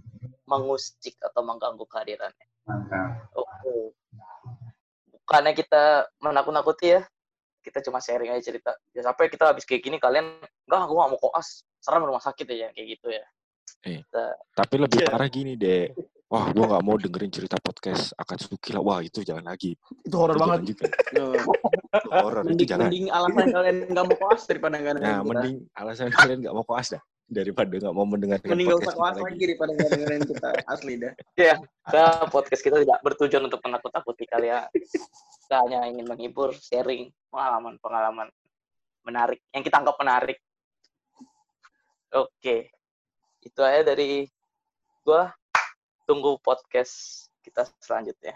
mengusik 0.44 1.16
atau 1.22 1.40
mengganggu 1.44 1.84
kehadirannya. 1.88 2.46
Mantap. 2.68 3.30
Oke. 3.34 3.94
Bukannya 5.16 5.52
kita 5.54 6.10
menakut-nakuti 6.20 6.98
ya, 6.98 7.02
kita 7.60 7.78
cuma 7.84 8.00
sharing 8.00 8.32
aja 8.32 8.42
cerita. 8.42 8.72
Ya 8.90 9.04
sampai 9.04 9.28
kita 9.28 9.52
habis 9.52 9.64
kayak 9.64 9.84
gini 9.84 9.96
kalian, 9.96 10.40
enggak 10.66 10.80
aku 10.84 10.92
gak 10.96 11.10
mau 11.12 11.20
koas, 11.20 11.62
serem 11.78 12.04
rumah 12.04 12.20
sakit 12.20 12.46
ya 12.48 12.68
kayak 12.72 12.86
gitu 12.96 13.08
ya. 13.12 13.24
Eh. 13.86 14.00
Kita- 14.04 14.36
Tapi 14.56 14.74
lebih 14.76 14.98
Iya. 15.00 15.08
parah 15.12 15.28
gini 15.28 15.52
deh. 15.54 15.92
Wah, 16.30 16.46
gua 16.54 16.62
nggak 16.70 16.84
mau 16.86 16.94
dengerin 16.94 17.26
cerita 17.26 17.58
podcast 17.58 18.14
Akatsuki 18.14 18.70
lah. 18.70 18.78
Wah, 18.78 19.02
itu 19.02 19.18
jangan 19.26 19.50
lagi. 19.50 19.74
Itu 20.06 20.14
horor 20.14 20.38
banget. 20.38 20.62
juga. 20.72 20.86
Itu 20.86 21.24
horor, 22.06 22.46
itu 22.46 22.54
mending, 22.54 22.68
jangan. 22.70 22.86
mending 22.86 23.06
alasan 23.10 23.46
kalian 23.50 23.76
nggak 23.90 24.04
mau 24.06 24.16
koas 24.16 24.42
daripada 24.46 24.74
nggak 24.78 24.94
Nah, 24.94 25.02
kita. 25.02 25.26
mending 25.26 25.56
alasan 25.74 26.08
kalian 26.14 26.38
nggak 26.38 26.54
mau 26.54 26.62
koas 26.62 26.94
dah 26.94 27.02
daripada 27.30 27.70
nggak 27.70 27.94
mau 27.94 28.02
mendengarkan 28.02 28.50
Mending 28.50 28.74
usah 28.74 28.90
podcast 28.90 28.98
kita 28.98 29.22
lagi 29.22 29.22
lagi. 29.30 29.44
daripada 29.46 29.70
nggak 29.70 29.90
dengerin 29.94 30.22
kita. 30.26 30.48
Asli 30.74 30.94
dah. 30.98 31.12
Kita 31.38 32.04
podcast 32.26 32.62
kita 32.66 32.76
tidak 32.82 32.98
bertujuan 33.06 33.44
untuk 33.46 33.60
menakut-nakuti 33.62 34.24
kalian. 34.26 34.66
Kita 34.74 35.56
hanya 35.62 35.86
ingin 35.86 36.10
menghibur, 36.10 36.50
sharing 36.58 37.14
pengalaman-pengalaman 37.30 38.28
menarik 39.06 39.38
yang 39.54 39.62
kita 39.62 39.78
anggap 39.78 39.96
menarik. 40.02 40.38
Oke. 42.10 42.74
Itu 43.40 43.62
aja 43.62 43.86
dari 43.86 44.26
gua. 45.06 45.30
Tunggu 46.10 46.42
podcast 46.42 47.30
kita 47.46 47.70
selanjutnya. 47.78 48.34